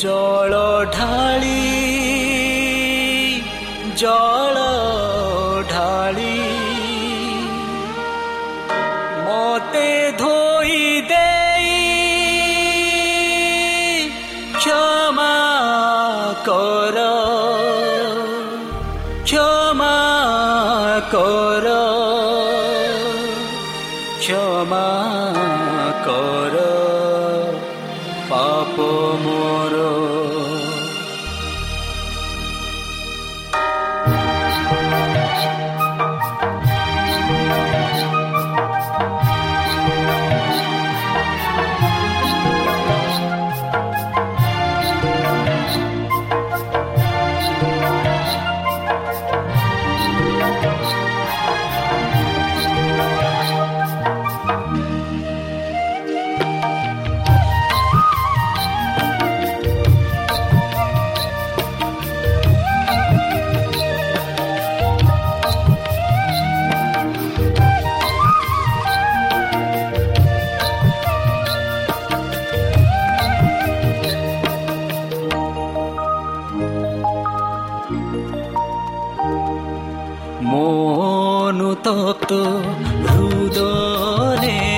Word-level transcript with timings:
ଜଳ 0.00 0.54
ଢାଳି 0.94 1.62
ଜଳ 4.00 4.56
ଢାଳି 5.72 6.36
ମତେ 9.24 9.90
ଧୋଇ 10.20 10.84
ଦେଇ 11.10 11.74
କ୍ଷମା 14.60 15.34
କର 16.46 17.06
କ୍ଷମା 19.24 19.94
କର 21.14 21.76
କ୍ଷମା 24.22 24.86
କର 26.06 26.77
ପାପ 28.88 30.17
ମୋର 80.47 81.13
মনুতপ্ত 81.53 82.31
হৃদয়ে 83.07 84.76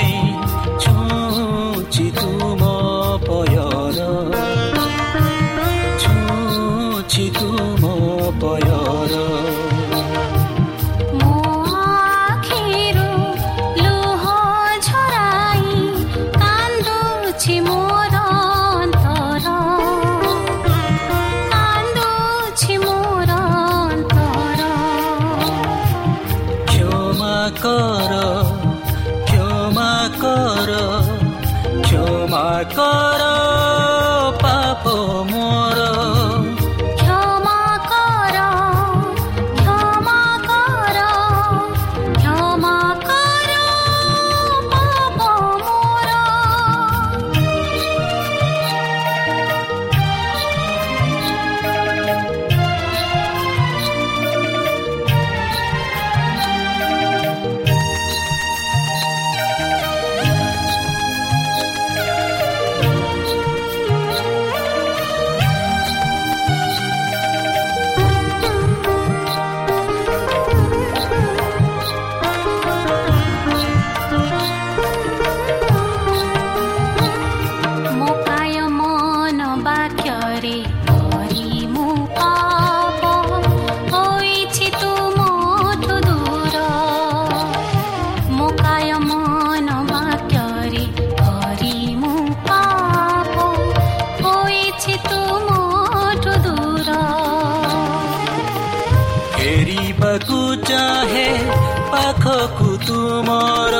ପାଖକୁ 102.00 102.78
ତୁମର। 102.86 103.74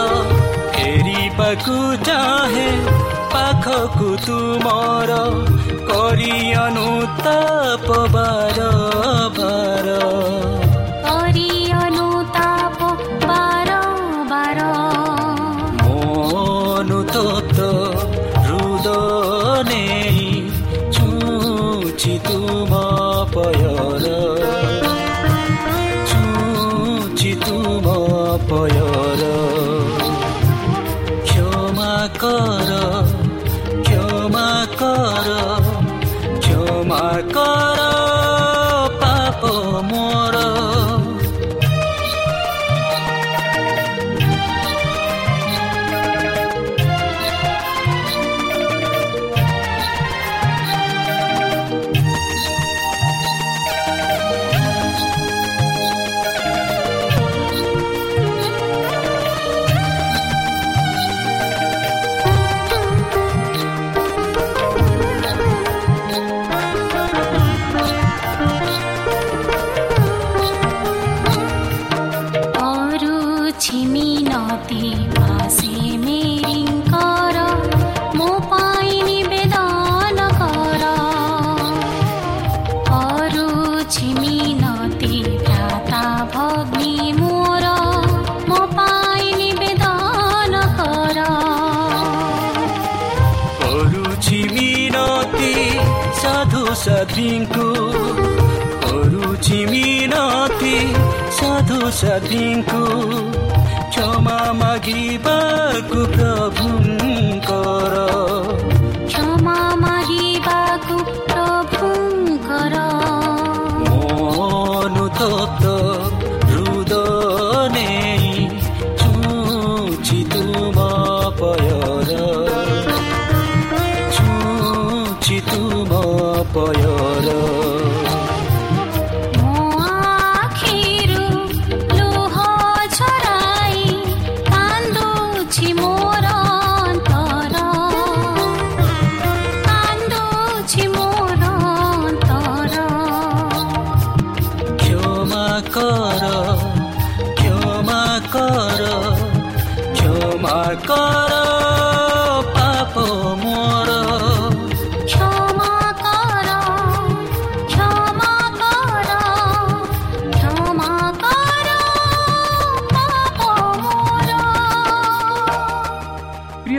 ଫେରିବାକୁ 0.75 1.77
ଚାହେଁ 2.05 2.73
ପାଖକୁ 3.33 4.17
ତୁମର। 4.27 5.11
କରି 5.91 6.53
ଅନୁତାପ 6.55 7.89
ବାର 8.13 8.59
ବାର 9.39 10.60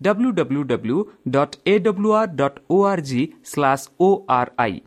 W 0.00 0.30
W 0.32 0.62
W 0.64 0.98
dot 1.30 1.56
A 1.66 1.74
W 1.78 2.12
R 2.12 2.30
dot 2.36 2.60
O 4.00 4.08
R 4.30 4.50
I 4.58 4.80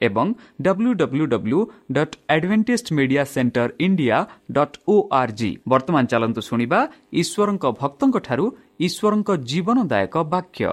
ଏବଂ 0.00 0.26
W 0.62 0.92
W 0.94 1.24
W 1.26 1.60
dot 1.92 2.14
Adventist 2.34 2.86
media 2.98 3.24
centre 3.32 3.68
India 3.86 4.18
dot 4.56 4.76
O 4.88 4.94
R 5.12 5.32
G 5.38 5.50
ବର୍ତ୍ତମାନ 5.68 6.04
ଚାଲନ୍ତୁ 6.12 6.40
ଶୁଣିବା 6.48 6.80
ଈଶ୍ୱରଙ୍କ 7.20 7.64
ଭକ୍ତଙ୍କଠାରୁ 7.80 8.46
ଈଶ୍ୱରଙ୍କ 8.86 9.28
ଜୀବନଦାୟକ 9.50 10.14
ବାକ୍ୟ 10.34 10.64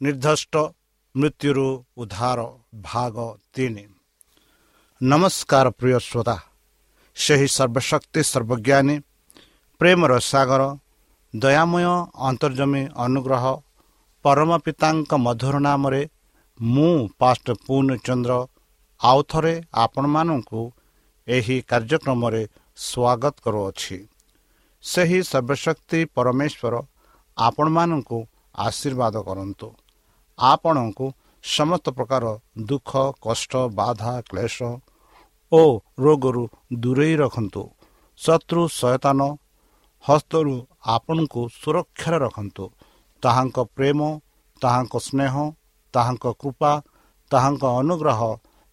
ନିର୍ଦ୍ଦିଷ୍ଟ 0.00 0.54
ମୃତ୍ୟୁରୁ 1.14 1.68
ଉଦ୍ଧାର 2.00 2.40
ଭାଗ 2.84 3.16
ତିନି 3.54 3.84
ନମସ୍କାର 5.00 5.66
ପ୍ରିୟ 5.78 5.98
ଶ୍ରୋତା 6.00 6.36
ସେହି 7.16 7.48
ସର୍ବଶକ୍ତି 7.48 8.20
ସର୍ବଜ୍ଞାନୀ 8.24 8.96
ପ୍ରେମର 9.80 10.12
ସାଗର 10.32 10.62
ଦୟାମୟ 11.42 11.86
ଅନ୍ତର୍ଜମୀ 12.26 12.82
ଅନୁଗ୍ରହ 13.04 13.44
ପରମ 14.24 14.50
ପିତାଙ୍କ 14.64 15.12
ମଧୁର 15.18 15.56
ନାମରେ 15.58 16.02
ମୁଁ 16.60 16.92
ପାଷ୍ଟ 17.18 17.46
ପୂର୍ଣ୍ଣଚନ୍ଦ୍ର 17.64 18.32
ଆଉ 19.00 19.20
ଥରେ 19.30 19.54
ଆପଣମାନଙ୍କୁ 19.84 20.60
ଏହି 21.28 21.56
କାର୍ଯ୍ୟକ୍ରମରେ 21.70 22.42
ସ୍ୱାଗତ 22.78 23.34
କରୁଅଛି। 23.44 23.98
ସେହି 24.84 25.18
ସର୍ବଶକ୍ତି 25.22 26.00
ପରମେଶ୍ୱର 26.16 26.74
ଆପଣମାନଙ୍କୁ 27.36 28.18
ଆଶୀର୍ବାଦ 28.58 29.14
କରନ୍ତୁ। 29.28 29.68
ଆପଣଙ୍କୁ 30.38 31.06
ସମସ୍ତ 31.44 31.86
ପ୍ରକାର 31.96 32.24
ଦୁଃଖ 32.68 32.90
କଷ୍ଟ 33.20 33.52
ବାଧା 33.78 34.14
କ୍ଲେଶ 34.30 34.56
ଓ 35.52 35.62
ରୋଗରୁ 36.00 36.44
ଦୂରେଇ 36.82 37.14
ରଖନ୍ତୁ। 37.16 37.62
ଶତ୍ରୁ 38.20 38.62
ସୟତାନ 38.80 39.20
ହସ୍ତରୁ 40.06 40.54
ଆପଣଙ୍କୁ 40.94 41.40
ସୁରକ୍ଷାରେ 41.60 42.18
ରଖନ୍ତୁ। 42.24 42.64
ତାହାଙ୍କ 43.22 43.56
ପ୍ରେମ 43.76 44.00
ତାହାଙ୍କ 44.60 44.94
ସ୍ନେହ 45.06 45.34
ତାହାଙ୍କ 45.94 46.24
କୃପା 46.40 46.72
ତାହାଙ୍କ 47.30 47.64
ଅନୁଗ୍ରହ 47.80 48.20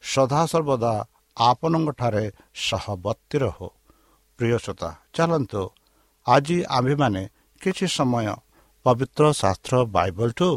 ସଦାସର୍ବଦା 0.03 0.93
ଆପଣଙ୍କଠାରେ 1.37 2.25
ସହବର୍ତ୍ତୀ 2.67 3.37
ରହୁ। 3.43 3.67
ପ୍ରିୟସତା 4.39 4.89
ଚାଲନ୍ତୁ। 5.15 5.63
ଆଜି 6.25 6.57
ଆମ୍ଭେମାନେ 6.77 7.23
କିଛି 7.61 7.85
ସମୟ 7.97 8.27
ପବିତ୍ର 8.85 9.23
ଶାସ୍ତ୍ର 9.41 9.73
ବାଇବଲଠୁ 9.95 10.49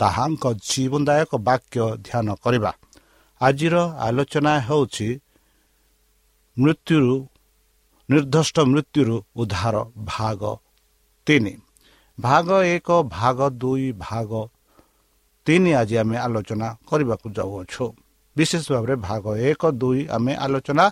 ତାହାଙ୍କ 0.00 0.44
ଜୀବନଦାୟକ 0.68 1.32
ବାକ୍ୟ 1.48 1.84
ଧ୍ୟାନ 2.06 2.28
କରିବା। 2.44 2.72
ଆଜିର 3.40 3.74
ଆଲୋଚନା 4.06 4.52
ହେଉଛି 4.66 5.08
ମୃତ୍ୟୁରୁ 6.56 7.14
ନିର୍ଦ୍ଦିଷ୍ଟ 8.08 8.56
ମୃତ୍ୟୁରୁ 8.70 9.16
ଉଦ୍ଧାର 9.40 9.76
ଭାଗ 10.12 10.42
ତିନି। 11.26 11.54
ଭାଗ 12.18 12.48
ଏକ 12.74 12.88
ଭାଗ 13.10 13.38
ଦୁଇ 13.62 13.86
ଭାଗ 13.98 14.30
ତିନି 15.46 15.70
ଆଜି 15.80 15.96
ଆମେ 16.02 16.16
ଆଲୋଚନା 16.26 16.68
କରିବାକୁ 16.88 17.26
ଯାଉଅଛୁ। 17.36 17.84
ବିଶେଷ 18.36 18.64
ଭାବରେ 18.74 18.94
ଭାଗ 19.08 19.24
ଏକ 19.50 19.62
ଦୁଇ 19.80 20.00
ଆମେ 20.16 20.32
ଆଲୋଚନା 20.44 20.84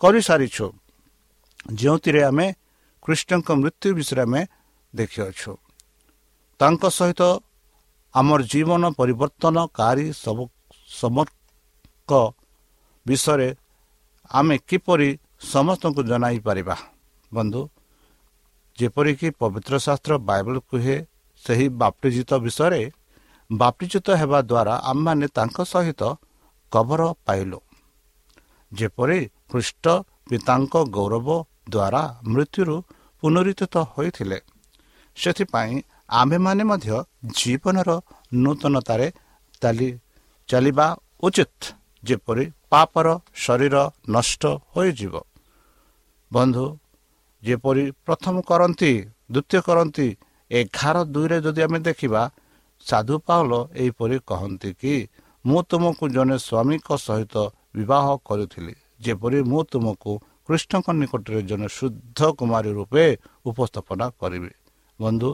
କରିସାରିଛୁ। 0.00 0.66
ଯେଉଁଥିରେ 1.74 2.20
ଆମେ 2.30 2.46
କୃଷ୍ଣଙ୍କ 3.02 3.48
ମୃତ୍ୟୁ 3.60 3.88
ବିଷୟରେ 3.98 4.22
ଆମେ 4.26 4.40
ଦେଖିଅଛୁ। 4.92 5.52
ତାଙ୍କ 6.60 6.82
ସହିତ 6.98 7.22
ଆମର 8.14 8.40
ଜୀବନ 8.52 8.82
ପରିବର୍ତ୍ତନକାରୀ 8.98 10.06
ସମକ 11.00 12.10
ବିଷୟରେ 13.06 13.48
ଆମେ 14.30 14.56
କିପରି 14.68 15.10
ସମସ୍ତଙ୍କୁ 15.52 16.02
ଜଣାଇ 16.10 16.38
ପାରିବା। 16.46 16.76
ବନ୍ଧୁ 17.32 17.60
ଯେପରିକି 18.78 19.28
ପବିତ୍ର 19.40 19.74
ଶାସ୍ତ୍ର 19.86 20.12
ବାଇବଲ 20.28 20.56
କୁହେ 20.70 20.96
ସେହି 21.44 21.66
ବାପ୍ଟିଜିତ 21.80 22.30
ବିଷୟରେ 22.44 22.82
ବାପ୍ଟିଜିତ 23.50 24.06
ହେବା 24.20 24.38
ଦ୍ୱାରା 24.50 24.74
ଆମମାନେ 24.90 25.26
ତାଙ୍କ 25.36 25.58
ସହିତ 25.72 26.02
କବର 26.72 27.02
ପାଇଲୁ। 27.26 27.58
ଯେପରି 28.72 29.20
ଖ୍ରୀଷ୍ଟ 29.50 29.84
ପିତାଙ୍କ 30.28 30.74
ଗୌରବ 30.96 31.28
ଦ୍ୱାରା 31.70 32.02
ମୃତ୍ୟୁରୁ 32.32 32.76
ପୁନରୁତ୍ଥିତ 33.22 33.74
ହୋଇଥିଲେ 33.92 34.38
ସେଥିପାଇଁ 35.16 35.74
ଆମ୍ଭେମାନେ 36.20 36.62
ମଧ୍ୟ 36.70 36.96
ଜୀବନର 37.38 37.90
ନୂତନତାରେ 38.34 39.08
ଚାଲି 39.62 39.88
ଚାଲିବା 40.48 40.86
ଉଚିତ। 41.22 41.60
ଯେପରି 42.02 42.44
ପାପର 42.70 43.06
ଶରୀର 43.44 43.76
ନଷ୍ଟ 44.14 44.42
ହୋଇଯିବ। 44.72 45.14
ବନ୍ଧୁ 46.32 46.64
ଯେପରି 47.42 47.84
ପ୍ରଥମ 48.06 48.34
କରନ୍ତି 48.50 48.92
ଦ୍ୱିତୀୟ 49.32 49.60
କରନ୍ତି 49.68 50.06
ଏଗାର 50.50 50.96
ଦୁଇରେ 51.14 51.38
ଯଦି 51.44 51.60
ଆମେ 51.66 51.78
ଦେଖିବା 51.88 52.22
ସାଧୁ 52.86 53.14
ପାଉଲ 53.26 53.52
ଏହିପରି 53.74 54.16
କହନ୍ତି 54.30 54.70
କି 54.80 54.94
ମୁଁ 55.44 55.60
ତୁମକୁ 55.70 56.04
ଜଣେ 56.16 56.36
ସ୍ୱାମୀଙ୍କ 56.46 56.88
ସହିତ 57.06 57.34
ବିବାହ 57.76 58.06
କରିଥିଲି 58.28 58.74
ଯେପରି 59.04 59.38
ମୁଁ 59.50 59.60
ତୁମକୁ 59.70 60.12
କୃଷ୍ଣଙ୍କ 60.46 60.86
ନିକଟରେ 61.00 61.40
ଜଣେ 61.50 61.68
ଶୁଦ୍ଧ 61.76 62.20
କୁମାରୀ 62.38 62.70
ରୂପେ 62.78 63.04
ଉପସ୍ଥାପନା 63.46 64.06
କରିବି। 64.20 64.52
ବନ୍ଧୁ 64.98 65.30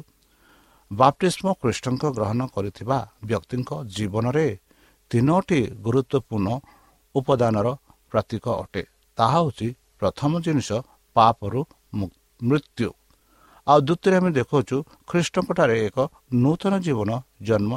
ବାପ୍ଟିସ୍ମ 0.90 1.46
କୃଷ୍ଣଙ୍କ 1.60 2.04
ଗ୍ରହଣ 2.16 2.40
କରିଥିବା 2.54 2.98
ବ୍ୟକ୍ତିଙ୍କ 3.28 3.70
ଜୀବନରେ 3.96 4.46
ତିନୋଟି 5.10 5.60
ଗୁରୁତ୍ୱପୂର୍ଣ୍ଣ 5.84 6.48
ଉପାଦାନର 7.14 7.68
ପ୍ରତୀକ 8.12 8.44
ଅଟେ। 8.62 8.82
ତାହା 9.18 9.38
ହେଉଛି 9.38 9.68
ପ୍ରଥମ 10.00 10.32
ଜିନିଷ 10.44 10.68
ପାପରୁ 11.16 11.60
ମୃତ୍ୟୁ। 12.40 12.88
ଆଉ 13.66 13.78
ଦ୍ୱିତୀୟରେ 13.86 14.16
ଆମେ 14.20 14.30
ଦେଖାଉଛୁ 14.38 14.76
ଖ୍ରୀଷ୍ଟଙ୍କଠାରେ 15.08 15.76
ଏକ 15.86 15.96
ନୂତନ 16.42 16.72
ଜୀବନ 16.84 17.10
ଜନ୍ମ 17.48 17.72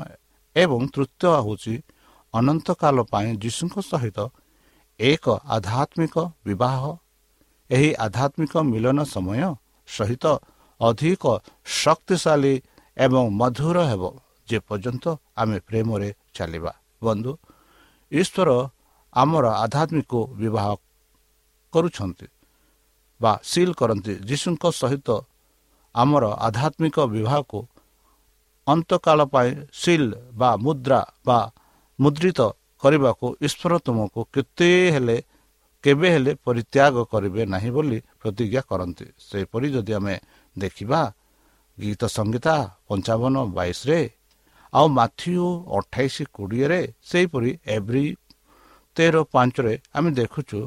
ଏବଂ 0.55 0.81
ତୃତୀୟ 0.93 1.27
ହେଉଛି 1.45 1.73
ଅନନ୍ତକାଳ 2.33 2.97
ପାଇଁ 3.13 3.29
ଯୀଶୁଙ୍କ 3.43 3.75
ସହିତ 3.91 4.19
ଏକ 4.99 5.25
ଆଧ୍ୟାତ୍ମିକ 5.55 6.15
ବିବାହ। 6.47 6.81
ଏହି 7.69 7.89
ଆଧ୍ୟାତ୍ମିକ 8.05 8.53
ମିଳନ 8.71 8.99
ସମୟ 9.13 9.41
ସହିତ 9.87 10.25
ଅଧିକ 10.79 11.23
ଶକ୍ତିଶାଳୀ 11.79 12.53
ଏବଂ 12.97 13.23
ମଧୁର 13.39 13.77
ହେବ 13.91 14.03
ଯେପର୍ଯ୍ୟନ୍ତ 14.49 15.05
ଆମେ 15.41 15.57
ପ୍ରେମରେ 15.67 16.09
ଚାଲିବା। 16.35 16.73
ବନ୍ଧୁ 17.03 17.31
ଈଶ୍ୱର 18.11 18.49
ଆମର 19.15 19.45
ଆଧ୍ୟାତ୍ମିକ 19.63 20.11
ବିବାହ 20.41 20.67
କରୁଛନ୍ତି 21.73 22.27
ବା 23.21 23.31
ସିଲ୍ 23.51 23.73
କରନ୍ତି। 23.79 24.13
ଯୀଶୁଙ୍କ 24.29 24.63
ସହିତ 24.81 25.09
ଆମର 25.95 26.23
ଆଧ୍ୟାତ୍ମିକ 26.47 26.97
ବିବାହକୁ 27.13 27.59
ଅନ୍ତକାଳ 28.67 29.19
ପାଇଁ 29.33 29.49
ସିଲ୍ 29.81 30.09
ବା 30.39 30.49
ମୁଦ୍ରା 30.65 31.01
ବା 31.27 31.39
ମୁଦ୍ରିତ 31.99 32.39
କରିବାକୁ 32.83 33.25
ଈଶ୍ୱର 33.45 33.73
ତୁମକୁ 33.85 34.19
କେତେ 34.33 34.69
ହେଲେ 34.95 35.17
କେବେ 35.83 36.07
ହେଲେ 36.15 36.31
ପରିତ୍ୟାଗ 36.45 36.95
କରିବେ 37.11 37.41
ନାହିଁ 37.53 37.71
ବୋଲି 37.75 37.97
ପ୍ରତିଜ୍ଞା 38.21 38.61
କରନ୍ତି। 38.69 39.05
ସେହିପରି 39.19 39.67
ଯଦି 39.75 39.93
ଆମେ 39.99 40.15
ଦେଖିବା 40.55 41.01
ଗୀତ 41.77 42.01
ସଂହିତା 42.17 42.55
ପଞ୍ଚାବନ 42.87 43.35
ବାଇଶରେ 43.57 43.99
ଆଉ 44.73 44.85
ମାଥିଉ 44.97 45.47
ଅଠାଇଶ 45.77 46.15
କୋଡ଼ିଏରେ 46.35 46.81
ସେହିପରି 47.09 47.51
ଏଭ୍ରି 47.75 48.05
ତେର 48.97 49.15
ପାଞ୍ଚରେ 49.33 49.73
ଆମେ 49.97 50.09
ଦେଖୁଛୁ 50.19 50.59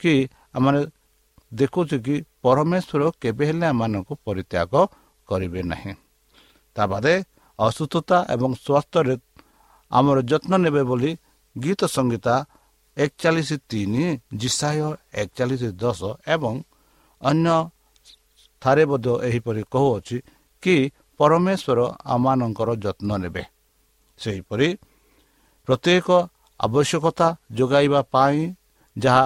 କି 0.00 0.14
ଆମେ 0.54 0.80
ଦେଖୁଛୁ 1.52 1.96
କି 2.06 2.14
ପରମେଶ୍ୱର 2.42 3.02
କେବେ 3.22 3.44
ହେଲେ 3.48 3.66
ଆମମାନଙ୍କୁ 3.72 4.12
ପରିତ୍ୟାଗ 4.26 4.72
କରିବେ 5.28 5.60
ନାହିଁ। 5.62 5.92
ତା 6.76 6.82
ବାଦେ 6.92 7.14
ଅସୁସ୍ଥତା 7.58 8.16
ଏବଂ 8.34 8.50
ସ୍ୱାସ୍ଥ୍ୟରେ 8.64 9.14
ଆମର 9.90 10.18
ଯତ୍ନ 10.30 10.52
ନେବେ 10.64 10.82
ବୋଲି 10.90 11.10
ଗୀତ 11.56 11.80
ସଂହିତା 11.96 12.34
ଏକଚାଳିଶ 12.96 13.50
ତିନି 13.70 14.04
ଜିସାହ 14.40 14.76
ଏକଚାଳିଶ 15.14 15.62
ଦଶ 15.82 16.00
ଏବଂ 16.26 16.54
ଅନ୍ୟ 17.22 17.56
ଠାରେ 18.62 18.84
ମଧ୍ୟ 18.90 19.12
ଏହିପରି 19.28 19.62
କହୁଅଛି 19.72 20.16
କି 20.62 20.74
ପରମେଶ୍ୱର 21.20 21.80
ଆମମାନଙ୍କର 22.14 22.70
ଯତ୍ନ 22.84 23.10
ନେବେ। 23.22 23.42
ସେହିପରି 24.20 24.68
ପ୍ରତ୍ୟେକ 25.68 26.08
ଆବଶ୍ୟକତା 26.60 27.28
ଯୋଗାଇବା 27.58 28.00
ପାଇଁ 28.12 28.40
ଯାହା 28.96 29.24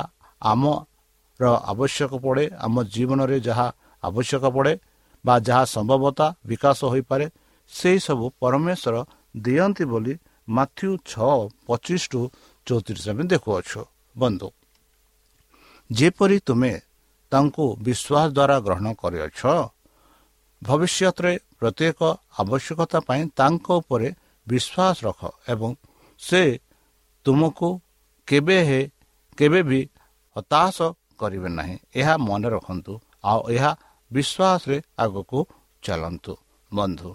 ଆମର 1.40 1.60
ଆବଶ୍ୟକ 1.66 2.12
ପଡ଼େ 2.22 2.44
ଆମ 2.56 2.74
ଜୀବନରେ 2.84 3.38
ଯାହା 3.40 3.66
ଆବଶ୍ୟକ 4.02 4.44
ପଡ଼େ 4.56 4.74
ବା 5.24 5.34
ଯାହା 5.40 5.64
ସମ୍ଭବତା 5.74 6.26
ବିକାଶ 6.46 6.78
ହୋଇପାରେ 6.84 7.26
ସେହିସବୁ 7.72 8.26
ପରମେଶ୍ୱର 8.40 8.94
ଦିଅନ୍ତି 9.36 9.84
ବୋଲି 9.84 10.14
ମାଥ୍ୟୁ 10.48 10.90
ଛଅ 11.10 11.34
ପଚିଶ 11.66 12.02
ଟୁ 12.12 12.20
ଚଉତିରିଶ 12.66 13.06
ଆମେ 13.10 13.24
ଦେଖୁଅଛୁ। 13.32 13.80
ବନ୍ଧୁ 14.16 14.48
ଯେପରି 15.90 16.38
ତୁମେ 16.46 16.72
ତାଙ୍କୁ 17.32 17.64
ବିଶ୍ୱାସ 17.86 18.28
ଦ୍ୱାରା 18.36 18.56
ଗ୍ରହଣ 18.66 18.86
କରିଅଛ 19.02 19.40
ଭବିଷ୍ୟତରେ 20.62 21.32
ପ୍ରତ୍ୟେକ 21.58 22.00
ଆବଶ୍ୟକତା 22.40 22.98
ପାଇଁ 23.08 23.22
ତାଙ୍କ 23.38 23.66
ଉପରେ 23.80 24.08
ବିଶ୍ୱାସ 24.46 24.96
ରଖ 25.06 25.20
ଏବଂ 25.52 25.70
ସେ 26.20 26.42
ତୁମକୁ 27.26 27.68
କେବେ 28.28 28.58
ହେ 28.68 28.80
କେବେ 29.38 29.60
ବି 29.68 29.80
ହତାଶ 30.36 30.76
କରିବେ 31.20 31.48
ନାହିଁ। 31.48 31.76
ଏହା 31.94 32.14
ମନେ 32.28 32.48
ରଖନ୍ତୁ। 32.54 32.92
ଆଉ 33.24 33.40
ଏହା 33.54 33.70
ବିଶ୍ୱାସରେ 34.10 34.76
ଆଗକୁ 34.98 35.38
ଚାଲନ୍ତୁ। 35.82 36.34
ବନ୍ଧୁ 36.70 37.10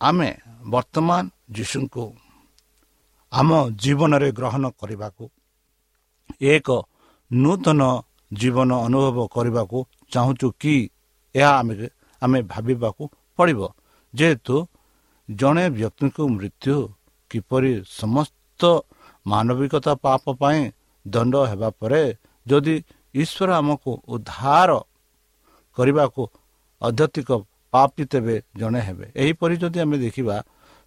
ଆମେ 0.00 0.30
ବର୍ତ୍ତମାନ 0.66 1.22
ଯୀଶୁଙ୍କୁ 1.56 2.04
ଆମ 3.32 3.50
ଜୀବନରେ 3.82 4.28
ଗ୍ରହଣ 4.38 4.64
କରିବାକୁ 4.80 5.24
ଏକ 6.52 6.68
ନୂତନ 7.30 7.80
ଜୀବନ 8.32 8.70
ଅନୁଭବ 8.86 9.18
କରିବାକୁ 9.34 9.78
ଚାହୁଁଛୁ 10.12 10.48
କି 10.60 10.76
ଏହା 11.34 11.50
ଆମେ 11.60 11.74
ଆମେ 12.22 12.38
ଭାବିବାକୁ 12.52 13.02
ପଡ଼ିବ। 13.38 13.60
ଯେହେତୁ 14.14 14.56
ଜଣେ 15.28 15.64
ବ୍ୟକ୍ତିଙ୍କୁ 15.70 16.22
ମୃତ୍ୟୁ 16.36 16.76
କିପରି 17.30 17.72
ସମସ୍ତ 18.00 18.62
ମାନବିକତା 19.26 19.92
ପାପ 20.04 20.24
ପାଇଁ 20.40 20.60
ଦଣ୍ଡ 21.04 21.34
ହେବା 21.50 21.68
ପରେ 21.80 22.02
ଯଦି 22.46 22.74
ଈଶ୍ୱର 23.14 23.50
ଆମକୁ 23.60 23.90
ଉଦ୍ଧାର 24.14 24.70
କରିବାକୁ 25.76 26.22
ଅଧ୍ୟତିକ 26.82 27.30
ପାପି 27.72 28.04
ତେବେ 28.12 28.36
ଜଣେ 28.60 28.80
ହେବେ। 28.88 29.06
ଏହିପରି 29.22 29.54
ଯଦି 29.62 29.78
ଆମେ 29.84 29.96
ଦେଖିବା 30.04 30.36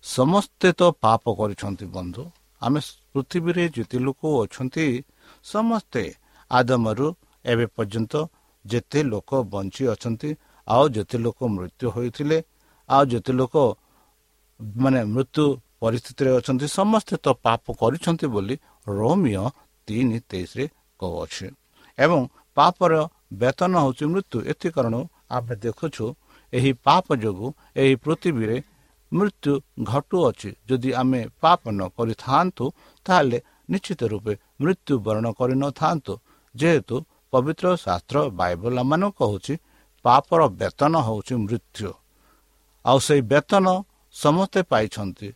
ସମସ୍ତେ 0.03 0.69
ତ 0.79 0.81
ପାପ 1.03 1.23
କରିଛନ୍ତି 1.39 1.85
ବନ୍ଧୁ। 1.95 2.23
ଆମେ 2.61 2.79
ପୃଥିବୀରେ 3.13 3.63
ଯେତେ 3.75 3.97
ଲୋକ 4.05 4.21
ଅଛନ୍ତି 4.43 4.85
ସମସ୍ତେ 5.45 6.03
ଆଦମରୁ 6.51 7.07
ଏବେ 7.45 7.65
ପର୍ଯ୍ୟନ୍ତ 7.75 8.13
ଯେତେ 8.65 8.99
ଲୋକ 9.11 9.29
ବଞ୍ଚି 9.53 9.83
ଅଛନ୍ତି 9.93 10.29
ଆଉ 10.67 10.83
ଯେତେ 10.95 11.17
ଲୋକ 11.25 11.39
ମୃତ୍ୟୁ 11.55 11.85
ହୋଇଥିଲେ 11.95 12.37
ଆଉ 12.89 13.03
ଯେତେ 13.11 13.31
ଲୋକ 13.39 13.55
ମାନେ 14.77 15.01
ମୃତ୍ୟୁ 15.15 15.43
ପରିସ୍ଥିତିରେ 15.81 16.31
ଅଛନ୍ତି 16.39 16.67
ସମସ୍ତେ 16.79 17.15
ତ 17.25 17.27
ପାପ 17.45 17.63
କରିଛନ୍ତି 17.81 18.25
ବୋଲି 18.33 18.55
ରୋମିଓ 18.89 19.45
ତିନି 19.87 20.17
ତେଇଶରେ 20.29 20.65
କହୁଅଛି 20.99 21.47
ଏବଂ 21.97 22.19
ପାପର 22.57 22.93
ବେତନ 23.41 23.73
ହେଉଛି 23.83 24.05
ମୃତ୍ୟୁ। 24.13 24.37
ଏଥି 24.51 24.67
କାରଣ 24.75 24.95
ଆମେ 25.35 25.53
ଦେଖୁଛୁ 25.63 26.05
ଏହି 26.53 26.71
ପାପ 26.85 27.05
ଯୋଗୁଁ 27.23 27.49
ଏହି 27.81 27.93
ପୃଥିବୀରେ 28.03 28.57
ମୃତ୍ୟୁ 29.11 29.53
ଘଟୁଅଛି। 29.91 30.49
ଯଦି 30.69 30.89
ଆମେ 31.01 31.21
ପାପ 31.41 31.61
ନ 31.69 31.81
କରିଥାନ୍ତୁ 31.97 32.65
ତାହେଲେ 33.05 33.37
ନିଶ୍ଚିତ 33.71 34.01
ରୂପେ 34.11 34.33
ମୃତ୍ୟୁ 34.61 34.93
ବରଣ 35.05 35.25
କରିନଥାନ୍ତୁ 35.39 36.13
ଯେହେତୁ 36.55 36.95
ପବିତ୍ର 37.31 37.65
ଶାସ୍ତ୍ର 37.85 38.17
ବାଇବଲ 38.39 38.77
ମାନ 38.91 39.03
କହୁଛି 39.19 39.53
ପାପର 40.05 40.41
ବେତନ 40.59 40.93
ହେଉଛି 41.07 41.33
ମୃତ୍ୟୁ। 41.45 41.91
ଆଉ 42.85 42.97
ସେଇ 43.07 43.21
ବେତନ 43.31 43.65
ସମସ୍ତେ 44.15 44.59
ପାଇଛନ୍ତି। 44.71 45.27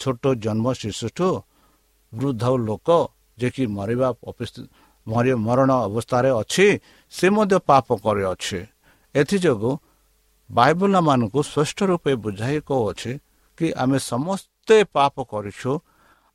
ଛୋଟ 0.00 0.22
ଜନ୍ମ 0.44 0.66
ଶିଶୁଠୁ 0.80 1.28
ବୃଦ୍ଧ 2.12 2.44
ଲୋକ 2.68 2.88
ଯେ 3.38 3.48
କି 3.54 3.64
ମରିବା 3.76 4.08
ମରଣ 5.08 5.70
ଅବସ୍ଥାରେ 5.86 6.30
ଅଛି 6.40 6.66
ସେ 7.12 7.26
ମଧ୍ୟ 7.36 7.56
ପାପ 7.68 7.86
କରିଅଛି 8.04 8.60
ଏଥିଯୋଗୁଁ 9.14 9.72
ବାଇବଲମାନଙ୍କୁ 10.50 11.40
ସ୍ପଷ୍ଟ 11.42 11.78
ରୂପେ 11.90 12.12
ବୁଝାଇ 12.24 12.58
କହୁଅଛି 12.68 13.12
କି 13.58 13.66
ଆମେ 13.82 13.98
ସମସ୍ତେ 14.10 14.76
ପାପ 14.96 15.14
କରିଛୁ 15.32 15.70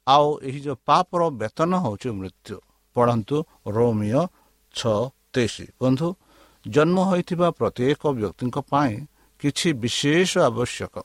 ଆଉ 0.08 0.28
ଏହି 0.48 0.60
ଯେଉଁ 0.66 0.78
ପାପର 0.88 1.22
ବେତନ 1.40 1.72
ହେଉଛି 1.84 2.10
ମୃତ୍ୟୁ। 2.20 2.58
ପଢ଼ନ୍ତୁ 2.96 3.38
ରୋମିଓ 3.68 4.24
ଛଅ 4.76 5.00
ତେଇଶ। 5.34 5.56
ବନ୍ଧୁ 5.82 6.08
ଜନ୍ମ 6.66 6.98
ହୋଇଥିବା 7.10 7.48
ପ୍ରତ୍ୟେକ 7.60 8.02
ବ୍ୟକ୍ତିଙ୍କ 8.18 8.58
ପାଇଁ 8.72 8.94
କିଛି 9.42 9.68
ବିଶେଷ 9.74 10.32
ଆବଶ୍ୟକ। 10.50 10.96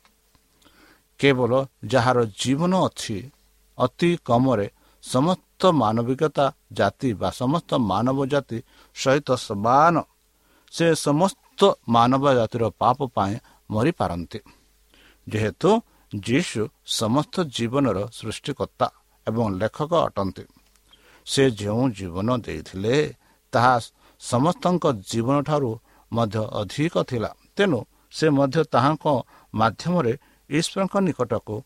କେବଳ 1.21 1.53
ଯାହାର 1.93 2.19
ଜୀବନ 2.41 2.73
ଅଛି 2.89 3.17
ଅତି 3.79 4.11
କମରେ 4.29 4.67
ସମସ୍ତ 5.05 5.46
ମାନବିକତା 5.63 6.47
ଜାତି 6.73 7.09
ବା 7.15 7.29
ସମସ୍ତ 7.31 7.71
ମାନବ 7.91 8.19
ଜାତି 8.27 8.59
ସହିତ 8.95 9.29
ସମାନ। 9.47 9.95
ସେ 10.73 10.87
ସମସ୍ତ 10.95 11.61
ମାନବ 11.89 12.25
ଜାତିର 12.35 12.65
ପାପ 12.79 12.99
ପାଇଁ 13.17 13.35
ମରିପାରନ୍ତି। 13.71 14.41
ଯେହେତୁ 15.29 15.71
ଯୀଶୁ 16.15 16.63
ସମସ୍ତ 16.87 17.35
ଜୀବନର 17.57 17.99
ସୃଷ୍ଟିକର୍ତ୍ତା 18.13 18.87
ଏବଂ 19.27 19.47
ଲେଖକ 19.61 19.93
ଅଟନ୍ତି। 20.09 20.45
ସେ 21.27 21.43
ଯେଉଁ 21.51 21.85
ଜୀବନ 21.91 22.29
ଦେଇଥିଲେ 22.37 22.95
ତାହା 23.53 23.75
ସମସ୍ତଙ୍କ 24.21 24.85
ଜୀବନଠାରୁ 25.11 25.71
ମଧ୍ୟ 26.13 26.43
ଅଧିକ 26.61 26.95
ଥିଲା। 27.03 27.31
ତେଣୁ 27.57 27.81
ସେ 28.11 28.27
ମଧ୍ୟ 28.31 28.59
ତାହାଙ୍କ 28.75 29.05
ମାଧ୍ୟମରେ 29.55 30.13
ଈଶ୍ୱରଙ୍କ 30.51 30.95
ନିକଟକୁ 31.07 31.57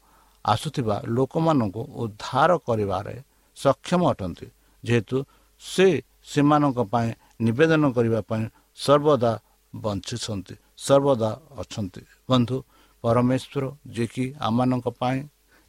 ଆସୁଥିବା 0.44 0.96
ଲୋକମାନଙ୍କୁ 1.06 1.82
ଉଦ୍ଧାର 2.02 2.50
କରିବାରେ 2.58 3.16
ସକ୍ଷମ 3.62 4.00
ଅଟନ୍ତି। 4.12 4.46
ଯେହେତୁ 4.84 5.16
ସେ 5.62 5.86
ସେମାନଙ୍କ 6.32 6.78
ପାଇଁ 6.92 7.08
ନିବେଦନ 7.46 7.82
କରିବା 7.96 8.20
ପାଇଁ 8.30 8.44
ସର୍ବଦା 8.78 9.32
ବଞ୍ଚିଛନ୍ତି 9.72 10.54
ସର୍ବଦା 10.86 11.30
ଅଛନ୍ତି। 11.62 12.02
ବନ୍ଧୁ 12.28 12.56
ପରମେଶ୍ୱର 13.04 13.62
ଯିଏକି 13.94 14.24
ଆମମାନଙ୍କ 14.46 14.86
ପାଇଁ 15.00 15.18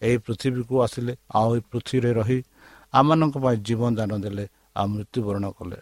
ଏହି 0.01 0.17
ପୃଥିବୀକୁ 0.25 0.75
ଆସିଲେ 0.85 1.13
ଆଉ 1.37 1.49
ଏହି 1.55 1.61
ପୃଥିବୀରେ 1.71 2.11
ରହି 2.19 2.39
ଆମମାନଙ୍କ 2.93 3.35
ପାଇଁ 3.43 3.55
ଜୀବନ 3.67 3.91
ଦାନ 3.99 4.11
ଦେଲେ 4.23 4.45
ଆଉ 4.79 4.87
ମୃତ୍ୟୁବରଣ 4.93 5.45
କଲେ। 5.57 5.79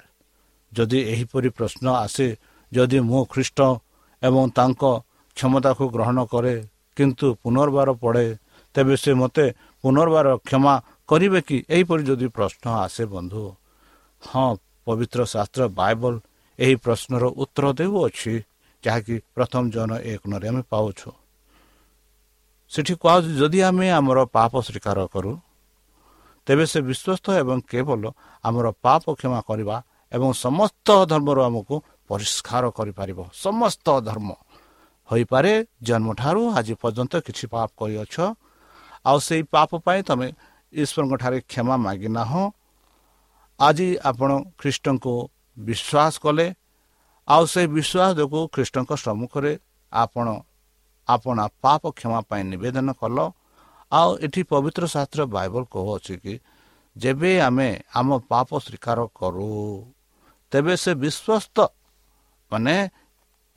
ଯଦି 0.71 0.99
ଏହିପରି 1.13 1.49
ପ୍ରଶ୍ନ 1.57 1.85
ଆସେ 2.05 2.27
ଯଦି 2.71 2.97
ମୁଁ 3.09 3.21
ଖ୍ରୀଷ୍ଟ 3.31 3.59
ଏବଂ 4.21 4.43
ତାଙ୍କ 4.57 4.83
କ୍ଷମତାକୁ 5.37 5.83
ଗ୍ରହଣ 5.95 6.17
କରେ 6.31 6.55
କିନ୍ତୁ 6.97 7.27
ପୁନର୍ବାର 7.41 7.89
ପଡ଼େ 8.03 8.25
ତେବେ 8.75 8.95
ସେ 9.03 9.11
ମୋତେ 9.21 9.45
ପୁନର୍ବାର 9.83 10.27
କ୍ଷମା 10.47 10.73
କରିବେ 11.09 11.39
କି? 11.47 11.57
ଏହିପରି 11.75 12.03
ଯଦି 12.09 12.27
ପ୍ରଶ୍ନ 12.37 12.65
ଆସେ 12.85 13.03
ବନ୍ଧୁ 13.13 13.41
ହଁ 14.23 14.49
ପବିତ୍ର 14.85 15.19
ଶାସ୍ତ୍ର 15.33 15.61
ବାଇବଲ 15.79 16.13
ଏହି 16.59 16.75
ପ୍ରଶ୍ନର 16.83 17.23
ଉତ୍ତର 17.43 17.65
ଦେଉଅଛି 17.79 18.33
ଯାହାକି 18.83 19.15
ପ୍ରଥମ 19.35 19.63
ଜନ 19.75 19.91
ଏକ 20.11 20.21
ନରେ 20.31 20.47
ଆମେ 20.51 20.63
ପାଉଛୁ। 20.71 21.09
ସେଠି 22.71 22.93
କୁହାଯାଉଛି 23.01 23.31
ଯଦି 23.41 23.59
ଆମେ 23.69 23.85
ଆମର 23.99 24.19
ପାପ 24.37 24.53
ସ୍ୱୀକାର 24.67 24.97
କରୁ 25.13 25.31
ତେବେ 26.47 26.65
ସେ 26.71 26.79
ବିଶ୍ୱସ୍ତ 26.89 27.27
ଏବଂ 27.41 27.57
କେବଳ 27.71 28.03
ଆମର 28.43 28.65
ପାପ 28.85 29.03
କ୍ଷମା 29.19 29.39
କରିବା 29.49 29.75
ଏବଂ 30.11 30.29
ସମସ୍ତ 30.45 30.87
ଧର୍ମରୁ 31.11 31.41
ଆମକୁ 31.47 31.75
ପରିଷ୍କାର 32.09 32.63
କରିପାରିବ। 32.77 33.19
ସମସ୍ତ 33.45 33.87
ଧର୍ମ 34.07 34.29
ହୋଇପାରେ 35.09 35.53
ଜନ୍ମଠାରୁ 35.87 36.41
ଆଜି 36.57 36.73
ପର୍ଯ୍ୟନ୍ତ 36.81 37.13
କିଛି 37.25 37.45
ପାପ 37.53 37.69
କରିଅଛ 37.79 38.15
ଆଉ 39.09 39.17
ସେଇ 39.27 39.43
ପାପ 39.53 39.69
ପାଇଁ 39.85 40.01
ତୁମେ 40.09 40.27
ଈଶ୍ୱରଙ୍କ 40.73 41.13
ଠାରେ 41.21 41.39
କ୍ଷମା 41.41 41.75
ମାଗିନାହଁ। 41.85 42.43
ଆଜି 43.59 43.87
ଆପଣ 44.09 44.29
ଖ୍ରୀଷ୍ଟଙ୍କୁ 44.59 45.13
ବିଶ୍ୱାସ 45.57 46.13
କଲେ। 46.23 46.47
ଆଉ 47.27 47.43
ସେ 47.45 47.61
ବିଶ୍ୱାସ 47.75 48.11
ଯୋଗୁଁ 48.19 48.43
ଖ୍ରୀଷ୍ଟଙ୍କ 48.53 48.91
ସମ୍ମୁଖରେ 49.05 49.53
ଆପଣ 49.93 50.27
ଆପଣ 51.07 51.37
ପାପ 51.63 51.81
କ୍ଷମା 51.97 52.19
ପାଇଁ 52.29 52.43
ନିବେଦନ 52.51 52.89
କଲ। 53.01 53.17
ଆଉ 53.91 54.09
ଏଠି 54.25 54.41
ପବିତ୍ର 54.51 54.83
ଶାସ୍ତ୍ର 54.93 55.21
ବାଇବଲ 55.35 55.63
କହୁଅଛି 55.73 56.15
କି 56.23 56.33
ଯେବେ 56.95 57.31
ଆମେ 57.47 57.69
ଆମ 57.99 58.09
ପାପ 58.31 58.49
ସ୍ୱୀକାର 58.65 58.99
କରୁ 59.19 59.49
ତେବେ 60.51 60.73
ସେ 60.83 60.91
ବିଶ୍ୱସ୍ତ। 61.03 61.57
ମାନେ 62.51 62.75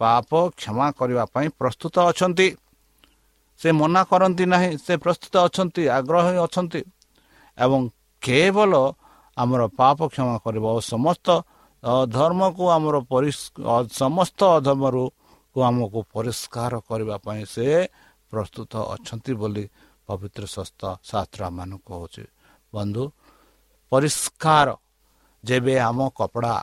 ପାପ 0.00 0.30
କ୍ଷମା 0.58 0.86
କରିବା 0.98 1.24
ପାଇଁ 1.34 1.48
ପ୍ରସ୍ତୁତ 1.60 1.94
ଅଛନ୍ତି। 2.10 2.48
ସେ 3.60 3.68
ମନା 3.72 4.02
କରନ୍ତି 4.10 4.44
ନାହିଁ 4.52 4.70
ସେ 4.84 4.94
ପ୍ରସ୍ତୁତ 5.04 5.34
ଅଛନ୍ତି 5.46 5.82
ଆଗ୍ରହୀ 5.98 6.36
ଅଛନ୍ତି। 6.46 6.80
ଏବଂ 7.64 7.80
କେବଳ 8.22 8.72
ଆମର 9.36 9.62
ପାପ 9.80 9.98
କ୍ଷମା 10.12 10.36
କରିବ 10.44 10.64
ଓ 10.76 10.80
ସମସ୍ତ 10.92 11.26
ଧର୍ମକୁ 12.16 12.64
ଆମର 12.76 12.96
ସମସ୍ତ 14.00 14.40
ଅଧର୍ମରୁ 14.58 15.04
ଆମକୁ 15.56 15.98
ପରିଷ୍କାର 16.14 16.72
କରିବା 16.88 17.16
ପାଇଁ 17.26 17.42
ସେ 17.54 17.66
ପ୍ରସ୍ତୁତ 18.30 18.72
ଅଛନ୍ତି 18.94 19.32
ବୋଲି 19.40 19.64
ପବିତ୍ର 20.08 20.44
ସଂସ୍ଥା 20.56 20.88
ଶାସ୍ତ୍ର 21.08 21.42
ମାନଙ୍କୁ 21.58 21.88
କହୁଛି। 21.88 22.24
ବନ୍ଧୁ 22.72 23.04
ପରିଷ୍କାର 23.92 24.68
ଯେବେ 25.44 25.74
ଆମ 25.88 25.98
କପଡ଼ା 26.18 26.54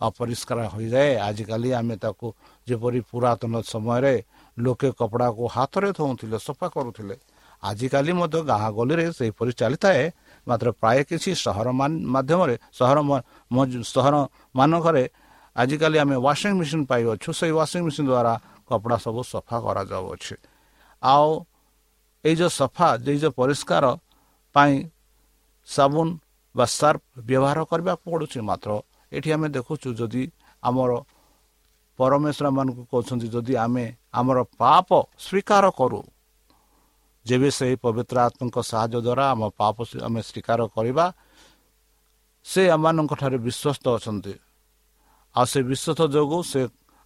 ଅପରିଷ୍କାର 0.00 0.58
ହୋଇଯାଏ 0.74 1.12
ଆଜିକାଲି 1.28 1.70
ଆମେ 1.78 1.94
ତାକୁ 2.04 2.26
ଯେପରି 2.68 3.00
ପୁରାତନ 3.10 3.52
ସମୟରେ 3.72 4.14
ଲୋକେ 4.56 4.88
କପଡ଼ାକୁ 5.00 5.42
ହାତରେ 5.56 5.88
ଧଉଥିଲେ 5.98 6.38
ସଫା 6.46 6.66
କରୁଥିଲେ 6.76 7.16
ଆଜିକାଲି 7.62 8.12
ମଧ୍ୟ 8.20 8.38
ଗାଁ 8.50 8.66
ଗଳିରେ 8.78 9.04
ସେହିପରି 9.18 9.52
ଚାଲିଥାଏ। 9.60 10.02
ମାତ୍ର 10.46 10.68
ପ୍ରାୟ 10.80 10.98
କିଛି 11.08 11.30
ସହର 11.44 11.66
ମାଧ୍ୟମରେ 12.14 12.54
ସହର 12.78 12.98
ସହର 13.92 14.14
ମାନଙ୍କରେ 14.58 15.04
ଆଜିକାଲି 15.56 15.96
ଆମେ 16.02 16.16
ୱାସିଂ 16.26 16.52
ମେସିନ୍ 16.60 16.84
ପାଇଅଛୁ। 16.90 17.28
ସେଇ 17.38 17.52
ୱାସିଂ 17.58 17.82
ମେସିନ୍ 17.86 18.08
ଦ୍ୱାରା 18.10 18.32
କପଡ଼ା 18.68 18.96
ସବୁ 19.04 19.20
ସଫା 19.32 19.56
କରାଯାଉଅଛି। 19.64 20.34
ଆଉ 21.02 21.30
ଏଇ 22.24 22.34
ଯେଉଁ 22.40 22.52
ସଫା 22.60 22.88
ଏଇ 23.10 23.18
ଯେଉଁ 23.22 23.32
ପରିଷ୍କାର 23.40 23.84
ପାଇଁ 24.56 24.74
ସାବୁନ 25.68 26.08
ବା 26.54 26.64
ସର୍ଫ 26.80 27.02
ବ୍ୟବହାର 27.28 27.58
କରିବାକୁ 27.70 28.04
ପଡ଼ୁଛି 28.12 28.38
ମାତ୍ର। 28.50 28.70
ଏଠି 29.12 29.28
ଆମେ 29.34 29.48
ଦେଖୁଛୁ 29.56 29.88
ଯଦି 30.00 30.22
ଆମର 30.62 30.90
ପରମେଶ୍ୱର 31.98 32.46
ମାନଙ୍କୁ 32.56 32.82
କହୁଛନ୍ତି 32.92 33.26
ଯଦି 33.34 33.54
ଆମେ 33.64 33.84
ଆମର 34.18 34.38
ପାପ 34.60 34.88
ସ୍ୱୀକାର 35.24 35.64
କରୁ 35.78 36.00
ଯେବେ 37.26 37.48
ସେହି 37.58 37.76
ପବିତ୍ର 37.84 38.16
ଆତ୍ମଙ୍କ 38.26 38.56
ସାହାଯ୍ୟ 38.70 38.98
ଦ୍ୱାରା 39.06 39.24
ଆମ 39.32 39.42
ପାପ 39.60 39.76
ଆମେ 40.06 40.20
ସ୍ୱୀକାର 40.28 40.60
କରିବା 40.76 41.06
ସେ 42.46 42.62
ଆମମାନଙ୍କ 42.74 43.12
ଠାରେ 43.20 43.38
ବିଶ୍ୱସ୍ତ 43.46 43.86
ଅଛନ୍ତି। 43.96 44.34
ଆଉ 45.34 45.46
ସେ 45.52 45.58
ବିଶ୍ୱସ୍ତ 45.70 46.00
ଯୋଗୁଁ 46.14 46.40
ସେ 46.52 46.60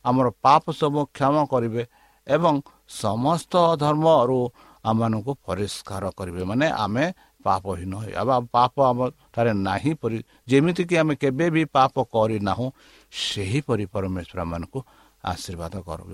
ଆମର 0.04 0.26
ପାପ 0.44 0.64
ସବୁ 0.80 1.00
କ୍ଷମା 1.16 1.42
କରିବେ 1.52 1.82
ଏବଂ 2.26 2.54
ସମସ୍ତ 3.02 3.54
ଧର୍ମରୁ 3.82 4.40
ଆମମାନଙ୍କୁ 4.84 5.32
ପରିଷ୍କାର 5.46 6.04
କରିବେ। 6.18 6.42
ମାନେ 6.50 6.66
ଆମେ 6.84 7.04
ପାପହୀନ 7.44 7.92
ହେବା 8.16 8.36
ପାପ 8.56 8.74
ଆମ 8.90 8.98
ଠାରେ 9.34 9.52
ନାହିଁ 9.68 9.92
ପରି 10.00 10.18
ଯେମିତିକି 10.48 10.94
ଆମେ 11.02 11.14
କେବେ 11.22 11.46
ବି 11.54 11.62
ପାପ 11.76 11.94
କରିନାହୁଁ 12.14 12.66
ସେହିପରି 13.12 13.84
ପରମେଶ୍ୱର 13.94 14.38
ଆମମାନଙ୍କୁ 14.46 14.78
ଆଶୀର୍ବାଦ 15.24 15.74
କରିବ 15.88 16.12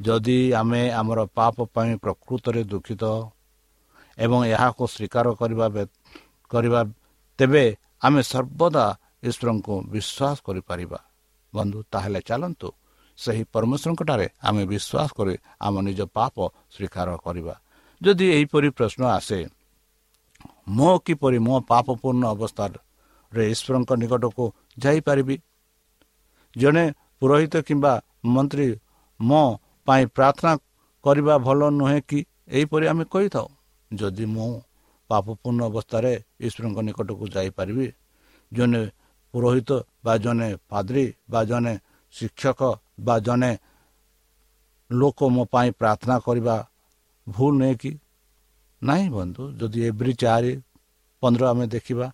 ଯଦି 0.00 0.38
ଆମେ 0.52 0.82
ଆମର 1.00 1.20
ପାପ 1.36 1.56
ପାଇଁ 1.74 1.92
ପ୍ରକୃତରେ 2.04 2.62
ଦୁଃଖିତ 2.70 3.04
ଏବଂ 4.18 4.38
ଏହାକୁ 4.54 4.84
ସ୍ୱୀକାର 4.94 5.26
କରିବା 5.40 5.66
କରିବା 6.50 6.80
ତେବେ 7.38 7.64
ଆମେ 8.06 8.20
ସର୍ବଦା 8.32 8.84
ଈଶ୍ୱରଙ୍କୁ 9.28 9.74
ବିଶ୍ୱାସ 9.92 10.36
କରିପାରିବା। 10.46 10.98
ବନ୍ଧୁ 11.52 11.78
ତାହେଲେ 11.92 12.20
ଚାଲନ୍ତୁ 12.28 12.68
ସେହି 13.18 13.42
ପରମେଶ୍ୱରଙ୍କଠାରେ 13.52 14.26
ଆମେ 14.48 14.62
ବିଶ୍ୱାସ 14.72 15.08
କରି 15.18 15.34
ଆମ 15.66 15.74
ନିଜ 15.88 16.00
ପାପ 16.16 16.36
ସ୍ୱୀକାର 16.74 17.08
କରିବା। 17.24 17.54
ଯଦି 18.00 18.26
ଏହିପରି 18.36 18.68
ପ୍ରଶ୍ନ 18.76 19.02
ଆସେ 19.18 19.38
ମୋ 20.68 20.90
କିପରି 21.06 21.38
ମୋ 21.46 21.54
ପାପପୂର୍ଣ୍ଣ 21.70 22.24
ଅବସ୍ଥାରେ 22.34 22.78
ଈଶ୍ୱରଙ୍କ 23.52 23.90
ନିକଟକୁ 24.02 24.44
ଯାଇପାରିବି? 24.82 25.36
ଜଣେ 26.56 26.84
ପୁରୋହିତ 27.18 27.54
କିମ୍ବା 27.68 27.92
ମନ୍ତ୍ରୀ 28.34 28.68
ମୋ 29.20 29.42
ପାଇଁ 29.86 30.04
ପ୍ରାର୍ଥନା 30.16 30.52
କରିବା 31.04 31.34
ଭଲ 31.38 31.60
ନୁହେଁ 31.70 32.00
କି? 32.08 32.18
ଏହିପରି 32.48 32.84
ଆମେ 32.92 33.04
କହିଥାଉ। 33.12 33.48
ଯଦି 33.90 34.24
ମୁଁ 34.26 34.50
ପାପପୂର୍ଣ୍ଣ 35.10 35.60
ଅବସ୍ଥାରେ 35.70 36.12
ଈଶ୍ୱରଙ୍କ 36.46 36.78
ନିକଟକୁ 36.86 37.24
ଯାଇପାରିବି 37.34 37.88
ଜଣେ 38.52 38.82
ପୁରୋହିତ 39.34 39.70
ବା 40.04 40.14
ଜଣେ 40.16 40.48
ପାଦ୍ରୀ 40.70 41.04
ବା 41.30 41.40
ଜଣେ 41.44 41.74
ଶିକ୍ଷକ 42.14 42.60
ବା 43.00 43.14
ଜଣେ 43.18 43.52
ଲୋକ 44.90 45.18
ମୋ 45.34 45.42
ପାଇଁ 45.52 45.68
ପ୍ରାର୍ଥନା 45.80 46.16
କରିବା 46.18 46.56
ଭୁଲ 47.26 47.52
ନୁହେଁ 47.60 47.76
କି? 47.82 47.92
ନାହିଁ 48.82 49.06
ବନ୍ଧୁ। 49.08 49.42
ଯଦି 49.58 49.80
ଏଭ୍ରି 49.88 50.12
ଚାରି 50.22 50.52
ପନ୍ଦର 51.22 51.42
ଆମେ 51.52 51.66
ଦେଖିବା 51.66 52.06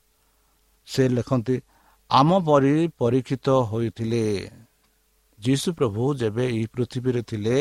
ସେ 0.88 1.02
ଲେଖନ୍ତି 1.08 1.56
ଆମ 2.10 2.30
ପରି 2.38 2.74
ପରୀକ୍ଷିତ 2.98 3.46
ହୋଇଥିଲେ। 3.70 4.24
ଯୀଶୁ 5.44 5.68
ପ୍ରଭୁ 5.78 6.02
ଯେବେ 6.20 6.44
ଏହି 6.54 6.66
ପୃଥିବୀରେ 6.74 7.22
ଥିଲେ 7.30 7.56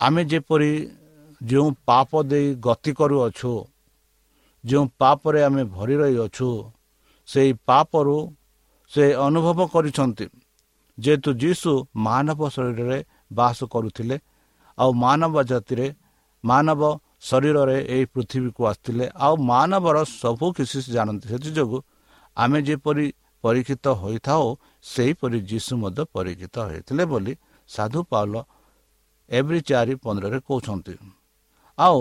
ଆମେ 0.00 0.22
ଯେପରି 0.30 0.72
ଯେଉଁ 1.40 1.68
ପାପ 1.88 2.10
ଦେଇ 2.30 2.46
ଗତି 2.66 2.92
କରୁଅଛୁ 2.98 3.52
ଯେଉଁ 4.64 4.84
ପାପରେ 5.00 5.40
ଆମେ 5.48 5.62
ଭରି 5.76 5.94
ରହିଅଛୁ 6.00 6.48
ସେହି 7.28 7.52
ପାପରୁ 7.68 8.16
ସେ 8.90 9.04
ଅନୁଭବ 9.26 9.58
କରିଛନ୍ତି। 9.74 10.26
ଯେହେତୁ 10.98 11.30
ଯୀଶୁ 11.42 11.72
ମାନବ 12.06 12.40
ଶରୀରରେ 12.54 12.98
ବାସ 13.38 13.58
କରୁଥିଲେ 13.72 14.16
ଆଉ 14.78 14.90
ମାନବ 15.04 15.34
ଜାତିରେ 15.50 15.86
ମାନବ 16.44 16.82
ଶରୀରରେ 17.28 17.78
ଏହି 17.94 18.04
ପୃଥିବୀକୁ 18.14 18.60
ଆସିଥିଲେ 18.70 19.06
ଆଉ 19.24 19.34
ମାନବର 19.52 19.96
ସବୁ 20.20 20.46
କିଛି 20.56 20.78
ଜାଣନ୍ତି। 20.96 21.26
ସେଥିଯୋଗୁଁ 21.32 21.80
ଆମେ 22.36 22.58
ଯେପରି 22.68 23.06
ପରୀକ୍ଷିତ 23.44 23.86
ହୋଇଥାଉ 24.02 24.44
ସେହିପରି 24.86 25.38
ଯୀଶୁ 25.40 25.72
ମଧ୍ୟ 25.76 26.02
ପରୀକ୍ଷିତ 26.14 26.56
ହୋଇଥିଲେ 26.58 27.04
ବୋଲି 27.04 27.32
ସାଧୁ 27.68 28.00
ପାଉଲ 28.10 28.34
ଏଭ୍ରି 29.30 29.60
ଚାରି 29.60 29.94
ପନ୍ଦରରେ 29.94 30.38
କହୁଛନ୍ତି। 30.40 30.94
ଆଉ 31.78 32.00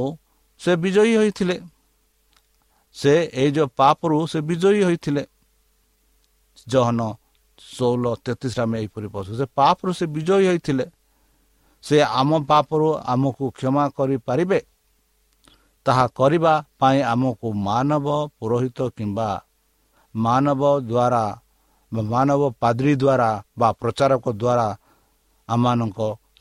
ସେ 0.61 0.71
ବିଜୟୀ 0.75 1.13
ହୋଇଥିଲେ। 1.15 1.55
ସେ 2.95 3.13
ଏଇ 3.33 3.49
ଯେଉଁ 3.51 3.69
ପାପରୁ 3.77 4.17
ସେ 4.27 4.39
ବିଜୟୀ 4.41 4.81
ହୋଇଥିଲେ। 4.83 5.23
ଜହନ 6.67 6.99
ଷୋହଳ 7.59 8.05
ତେତିଶରେ 8.25 8.61
ଆମେ 8.61 8.77
ଏହିପରି 8.79 9.07
ପଶୁ 9.07 9.31
ସେ 9.39 9.45
ପାପରୁ 9.55 9.91
ସେ 9.93 10.05
ବିଜୟୀ 10.05 10.45
ହୋଇଥିଲେ। 10.47 10.85
ସେ 11.83 11.97
ଆମ 12.19 12.29
ପାପରୁ 12.49 12.87
ଆମକୁ 13.05 13.45
କ୍ଷମା 13.57 13.83
କରିପାରିବେ। 13.97 14.59
ତାହା 15.85 16.05
କରିବା 16.17 16.53
ପାଇଁ 16.79 16.99
ଆମକୁ 17.03 17.47
ମାନବ 17.67 18.07
ପୁରୋହିତ 18.39 18.79
କିମ୍ବା 18.97 19.29
ମାନବ 20.15 20.61
ଦ୍ୱାରା 20.91 21.23
ମାନବ 21.91 22.41
ପାଦ୍ରୀ 22.61 22.93
ଦ୍ୱାରା 22.95 23.29
ବା 23.59 23.69
ପ୍ରଚାରକ 23.81 24.25
ଦ୍ୱାରା 24.33 24.67
ଆମମାନଙ୍କ 25.49 25.99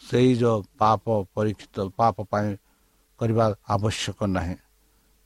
ସେଇ 0.08 0.30
ଯେଉଁ 0.34 0.58
ପାପ 0.78 1.04
ପରୀକ୍ଷିତ 1.34 1.76
ପାପ 1.98 2.16
ପାଇଁ 2.30 2.48
କରିବା 3.20 3.46
ଆବଶ୍ୟକ 3.68 4.18
ନାହିଁ। 4.36 4.56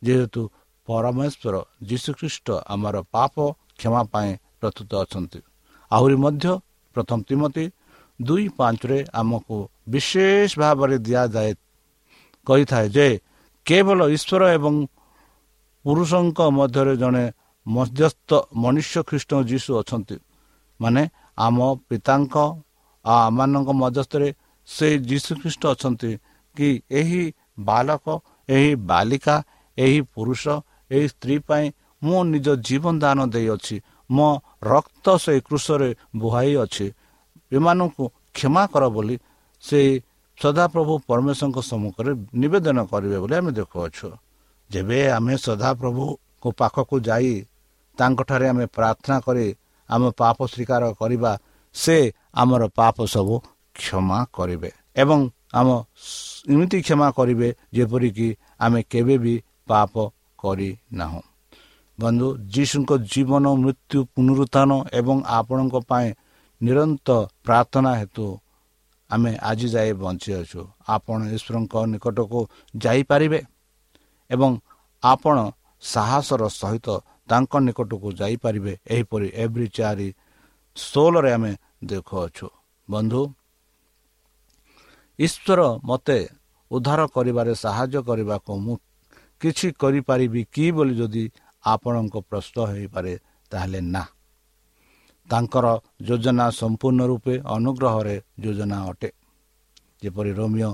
ଯେହେତୁ 0.02 0.40
ପରମେଶ୍ୱର 0.88 1.54
ଯୀଶୁଖ୍ରୀଷ୍ଟ 1.88 2.46
ଆମର 2.66 2.96
ପାପ 3.14 3.34
କ୍ଷମା 3.78 4.02
ପାଇଁ 4.12 4.30
ପ୍ରସ୍ତୁତ 4.60 4.90
ଅଛନ୍ତି। 5.02 5.40
ଆହୁରି 5.90 6.16
ମଧ୍ୟ 6.24 6.46
ପ୍ରଥମ 6.96 7.18
ତିମତି 7.28 7.64
ଦୁଇ 8.20 8.46
ପାଞ୍ଚରେ 8.58 8.98
ଆମକୁ 9.14 9.56
ବିଶେଷ 9.88 10.50
ଭାବରେ 10.58 10.96
ଦିଆଯାଏ 10.98 11.52
କହିଥାଏ 12.46 12.86
ଯେ 12.88 13.08
କେବଳ 13.66 13.98
ଈଶ୍ୱର 14.16 14.42
ଏବଂ 14.56 14.74
ପୁରୁଷଙ୍କ 15.84 16.38
ମଧ୍ୟରେ 16.58 16.94
ଜଣେ 16.96 17.24
ମଧ୍ୟସ୍ଥ 17.68 18.30
ମନୁଷ୍ୟ 18.62 18.96
ଖ୍ରୀଷ୍ଟ 19.08 19.30
ଯୀଶୁ 19.50 19.70
ଅଛନ୍ତି। 19.80 20.16
ମାନେ 20.80 21.02
ଆମ 21.38 21.58
ପିତାଙ୍କ 21.88 22.34
ଆଉ 23.04 23.18
ଆମମାନଙ୍କ 23.28 23.68
ମଧ୍ୟସ୍ଥରେ 23.82 24.28
ସେ 24.68 24.88
ଯୀଶୁଖ୍ରୀଷ୍ଟ 25.10 25.62
ଅଛନ୍ତି 25.74 26.10
କି 26.56 26.68
ଏହି 27.00 27.22
ବାଲକ 27.68 28.04
ଏହି 28.48 28.72
ବାଲିକା 28.90 29.36
ଏହି 29.78 30.00
ପୁରୁଷ 30.14 30.42
ଏହି 30.90 31.06
ସ୍ତ୍ରୀ 31.12 31.36
ପାଇଁ 31.48 31.64
ମୁଁ 32.02 32.18
ନିଜ 32.32 32.46
ଜୀବନ 32.66 32.94
ଦାନ 33.02 33.18
ଦେଇଅଛି। 33.34 33.76
ମୋ 34.10 34.28
ରକ୍ତ 34.64 35.06
ସେ 35.24 35.32
କୃଷରେ 35.46 35.90
ବୁହାଇ 36.20 36.52
ଅଛି 36.64 36.86
ଏମାନଙ୍କୁ 37.52 38.04
କ୍ଷମା 38.36 38.62
କର 38.72 38.84
ବୋଲି 38.96 39.16
ସେ 39.64 39.80
ସଦାପ୍ରଭୁ 40.38 40.92
ପରମେଶ୍ୱରଙ୍କ 41.08 41.58
ସମ୍ମୁଖରେ 41.70 42.12
ନିବେଦନ 42.40 42.78
କରିବେ 42.90 43.18
ବୋଲି 43.22 43.34
ଆମେ 43.40 43.50
ଦେଖୁଅଛୁ। 43.58 44.08
ଯେବେ 44.70 44.98
ଆମେ 45.16 45.34
ସଦାପ୍ରଭୁଙ୍କ 45.46 46.44
ପାଖକୁ 46.60 46.94
ଯାଇ 47.08 47.32
ତାଙ୍କଠାରେ 47.98 48.46
ଆମେ 48.52 48.64
ପ୍ରାର୍ଥନା 48.76 49.16
କରି 49.26 49.46
ଆମ 49.90 50.02
ପାପ 50.20 50.38
ସ୍ୱୀକାର 50.52 50.82
କରିବା 51.00 51.32
ସେ 51.74 51.96
ଆମର 52.42 52.62
ପାପ 52.78 52.96
ସବୁ 53.14 53.34
କ୍ଷମା 53.78 54.18
କରିବେ 54.36 54.70
ଏବଂ 55.02 55.20
ଆମ 55.58 55.68
ଏମିତି 56.52 56.78
କ୍ଷମା 56.86 57.08
କରିବେ 57.18 57.48
ଯେପରିକି 57.76 58.28
ଆମେ 58.64 58.80
କେବେ 58.92 59.16
ବି 59.24 59.34
ପାପ 59.70 59.92
କରିନାହୁଁ। 60.38 61.22
ବନ୍ଧୁ 61.98 62.26
ଯୀଶୁଙ୍କ 62.54 62.90
ଜୀବନ 63.12 63.44
ମୃତ୍ୟୁ 63.62 63.98
ପୁନରୁତ୍ଥାନ 64.14 64.70
ଏବଂ 64.98 65.16
ଆପଣଙ୍କ 65.38 65.74
ପାଇଁ 65.90 66.08
ନିରନ୍ତର 66.60 67.18
ପ୍ରାର୍ଥନା 67.44 67.90
ହେତୁ 68.00 68.26
ଆମେ 69.10 69.32
ଆଜି 69.50 69.68
ଯାଏ 69.74 69.90
ବଞ୍ଚିଅଛୁ। 70.02 70.60
ଆପଣ 70.94 71.18
ଈଶ୍ୱରଙ୍କ 71.36 71.74
ନିକଟକୁ 71.92 72.40
ଯାଇପାରିବେ 72.74 73.40
ଏବଂ 74.30 74.50
ଆପଣ 75.02 75.36
ସାହସର 75.82 76.42
ସହିତ 76.60 76.88
ତାଙ୍କ 77.28 77.52
ନିକଟକୁ 77.66 78.08
ଯାଇପାରିବେ 78.20 78.72
ଏହିପରି 78.94 79.28
ଏଭ୍ରି 79.42 79.66
ଚାରି 79.76 80.08
ଷୋହଳରେ 80.76 81.30
ଆମେ 81.32 81.52
ଦେଖୁଅଛୁ। 81.84 82.46
ବନ୍ଧୁ 82.88 83.22
ଈଶ୍ୱର 85.18 85.60
ମୋତେ 85.88 86.18
ଉଦ୍ଧାର 86.70 87.00
କରିବାରେ 87.16 87.52
ସାହାଯ୍ୟ 87.64 88.00
କରିବାକୁ 88.08 88.52
ମୁଁ 88.64 88.76
କିଛି 89.40 89.68
କରିପାରିବି 89.80 90.40
କି 90.54 90.66
ବୋଲି 90.76 90.94
ଯଦି 91.00 91.24
ଆପଣଙ୍କ 91.64 92.14
ପ୍ରଶ୍ନ 92.28 92.56
ହୋଇପାରେ 92.70 93.12
ତାହେଲେ 93.52 93.80
ନା। 93.94 94.02
ତାଙ୍କର 95.28 95.66
ଯୋଜନା 96.08 96.46
ସମ୍ପୂର୍ଣ୍ଣ 96.60 97.00
ରୂପେ 97.10 97.34
ଅନୁଗ୍ରହରେ 97.54 98.16
ଯୋଜନା 98.44 98.78
ଅଟେ। 98.90 99.10
ଯେପରି 100.02 100.30
ରୋମିଓ 100.38 100.70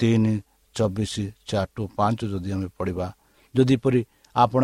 ତିନି 0.00 0.34
ଚବିଶ 0.74 1.14
ଚାରି 1.48 1.70
ଟୁ 1.74 1.82
ପାଞ୍ଚ 1.96 2.18
ଯଦି 2.32 2.50
ଆମେ 2.52 2.68
ପଢ଼ିବା 2.78 3.06
ଯଦିପରି 3.54 4.00
ଆପଣ 4.36 4.62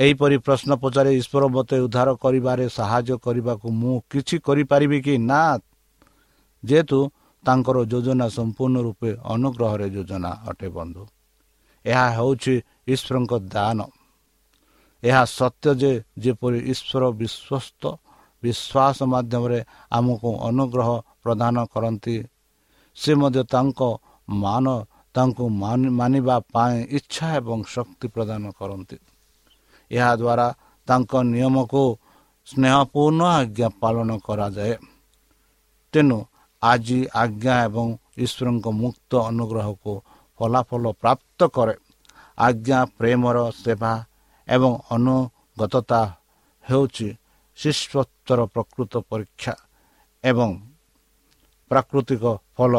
ଏହିପରି 0.00 0.36
ପ୍ରଶ୍ନ 0.38 0.70
ପଚାରେ 0.82 1.10
ଈଶ୍ୱର 1.20 1.44
ମୋତେ 1.46 1.76
ଉଦ୍ଧାର 1.86 2.08
କରିବାରେ 2.16 2.64
ସାହାଯ୍ୟ 2.68 3.16
କରିବାକୁ 3.24 3.66
ମୁଁ 3.80 3.94
କିଛି 4.10 4.36
କରିପାରିବି 4.46 4.98
କି? 5.06 5.14
ନା। 5.30 5.42
ଯେହେତୁ 6.62 6.98
ତାଙ୍କର 7.44 7.76
ଯୋଜନା 7.92 8.26
ସମ୍ପୂର୍ଣ୍ଣ 8.28 8.76
ରୂପେ 8.86 9.10
ଅନୁଗ୍ରହରେ 9.34 9.86
ଯୋଜନା 9.96 10.30
ଅଟେ 10.48 10.68
ବନ୍ଧୁ। 10.76 11.02
ଏହା 11.84 12.06
ହେଉଛି 12.16 12.54
ଈଶ୍ୱରଙ୍କ 12.92 13.32
ଦାନ। 13.54 13.78
ଏହା 15.02 15.22
ସତ୍ୟ 15.38 15.70
ଯେ 15.80 15.92
ଯେପରି 16.18 16.58
ଈଶ୍ୱର 16.72 17.02
ବିଶ୍ୱସ୍ତ 17.20 17.82
ବିଶ୍ୱାସ 18.42 18.98
ମାଧ୍ୟମରେ 19.12 19.60
ଆମକୁ 19.90 20.28
ଅନୁଗ୍ରହ 20.48 20.88
ପ୍ରଦାନ 21.22 21.56
କରନ୍ତି 21.72 22.16
ସେ 22.96 23.12
ମଧ୍ୟ 23.14 23.42
ତାଙ୍କ 23.52 23.80
ମାନ 24.28 24.66
ତାଙ୍କୁ 25.14 25.44
ମାନିବା 25.98 26.36
ପାଇଁ 26.52 26.76
ଇଚ୍ଛା 26.90 27.26
ଏବଂ 27.36 27.58
ଶକ୍ତି 27.74 28.06
ପ୍ରଦାନ 28.08 28.42
କରନ୍ତି। 28.58 28.96
ଏହାଦ୍ୱାରା 29.90 30.48
ତାଙ୍କ 30.88 31.12
ନିୟମକୁ 31.32 31.82
ସ୍ନେହପୂର୍ଣ୍ଣ 32.48 33.20
ଆଜ୍ଞା 33.38 33.68
ପାଳନ 33.80 34.10
କରାଯାଏ। 34.26 34.74
ତେଣୁ 35.94 36.18
ଆଜି 36.62 36.98
ଆଜ୍ଞା 37.22 37.54
ଏବଂ 37.66 37.86
ଈଶ୍ୱରଙ୍କ 38.24 38.66
ମୁକ୍ତ 38.82 39.12
ଅନୁଗ୍ରହକୁ 39.30 39.92
ଫଳାଫଳ 40.40 40.84
ପ୍ରାପ୍ତ 41.02 41.40
କରେ। 41.56 41.74
ଆଜ୍ଞା 42.38 42.78
ପ୍ରେମର 42.98 43.38
ସେବା 43.62 43.92
ଏବଂ 44.48 44.72
ଅନୁଗତତା 44.94 46.00
ହେଉଛି 46.64 47.08
ଶିଶ୍ୱତ୍ୱର 47.58 48.40
ପ୍ରକୃତ 48.54 48.92
ପରୀକ୍ଷା 49.10 49.54
ଏବଂ 50.24 50.50
ପ୍ରାକୃତିକ 51.70 52.24
ଫଳ 52.56 52.72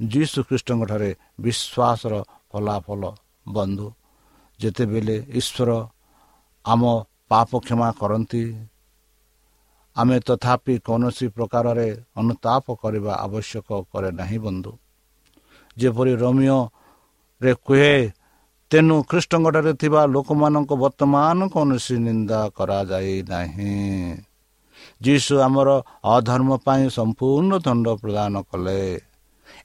ଯୀଶୁ 0.00 0.38
ଖ୍ରୀଷ୍ଟଙ୍କଠାରେ 0.48 1.10
ବିଶ୍ୱାସର 1.44 2.14
ଫଳାଫଳ। 2.50 3.02
ବନ୍ଧୁ 3.46 3.86
ଯେତେବେଳେ 4.60 5.16
ଈଶ୍ୱର 5.38 5.70
ଆମ 6.68 6.82
ପାପ 7.30 7.50
କ୍ଷମା 7.64 7.88
କରନ୍ତି। 8.00 8.44
ଆମେ 9.96 10.16
ତଥାପି 10.26 10.74
କୌଣସି 10.86 11.26
ପ୍ରକାରରେ 11.36 11.88
ଅନୁତାପ 12.20 12.64
କରିବା 12.82 13.12
ଆବଶ୍ୟକ 13.26 13.68
କରେ 13.92 14.10
ନାହିଁ 14.20 14.38
ବନ୍ଧୁ। 14.38 14.72
ଯେପରି 15.76 16.12
ରୋମିଓରେ 16.22 17.52
କୁହେ 17.66 17.94
ତେଣୁ 18.70 18.96
ଖ୍ରୀଷ୍ଟଙ୍କଠାରେ 19.10 19.72
ଥିବା 19.82 20.00
ଲୋକମାନଙ୍କୁ 20.14 20.74
ବର୍ତ୍ତମାନ 20.84 21.38
କୌଣସି 21.54 21.94
ନିନ୍ଦା 22.06 22.40
କରାଯାଇ 22.56 23.16
ନାହିଁ। 23.32 23.76
ଯୀଶୁ 25.04 25.34
ଆମର 25.46 25.68
ଅଧର୍ମ 26.14 26.50
ପାଇଁ 26.66 26.84
ସମ୍ପୂର୍ଣ୍ଣ 26.98 27.52
ଦଣ୍ଡ 27.66 27.86
ପ୍ରଦାନ 28.02 28.34
କଲେ 28.50 28.80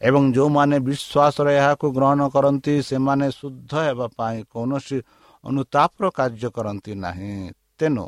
ଏବଂ 0.07 0.23
ଯେଉଁମାନେ 0.35 0.77
ବିଶ୍ୱାସରେ 0.87 1.51
ଏହାକୁ 1.59 1.85
ଗ୍ରହଣ 1.97 2.19
କରନ୍ତି 2.35 2.73
ସେମାନେ 2.89 3.27
ଶୁଦ୍ଧ 3.39 3.71
ହେବା 3.87 4.07
ପାଇଁ 4.17 4.37
କୌଣସି 4.53 4.97
ଅନୁତାପର 5.43 6.03
କାର୍ଯ୍ୟ 6.09 6.49
କରନ୍ତି 6.55 6.91
ନାହିଁ। 6.95 7.33
ତେଣୁ 7.79 8.05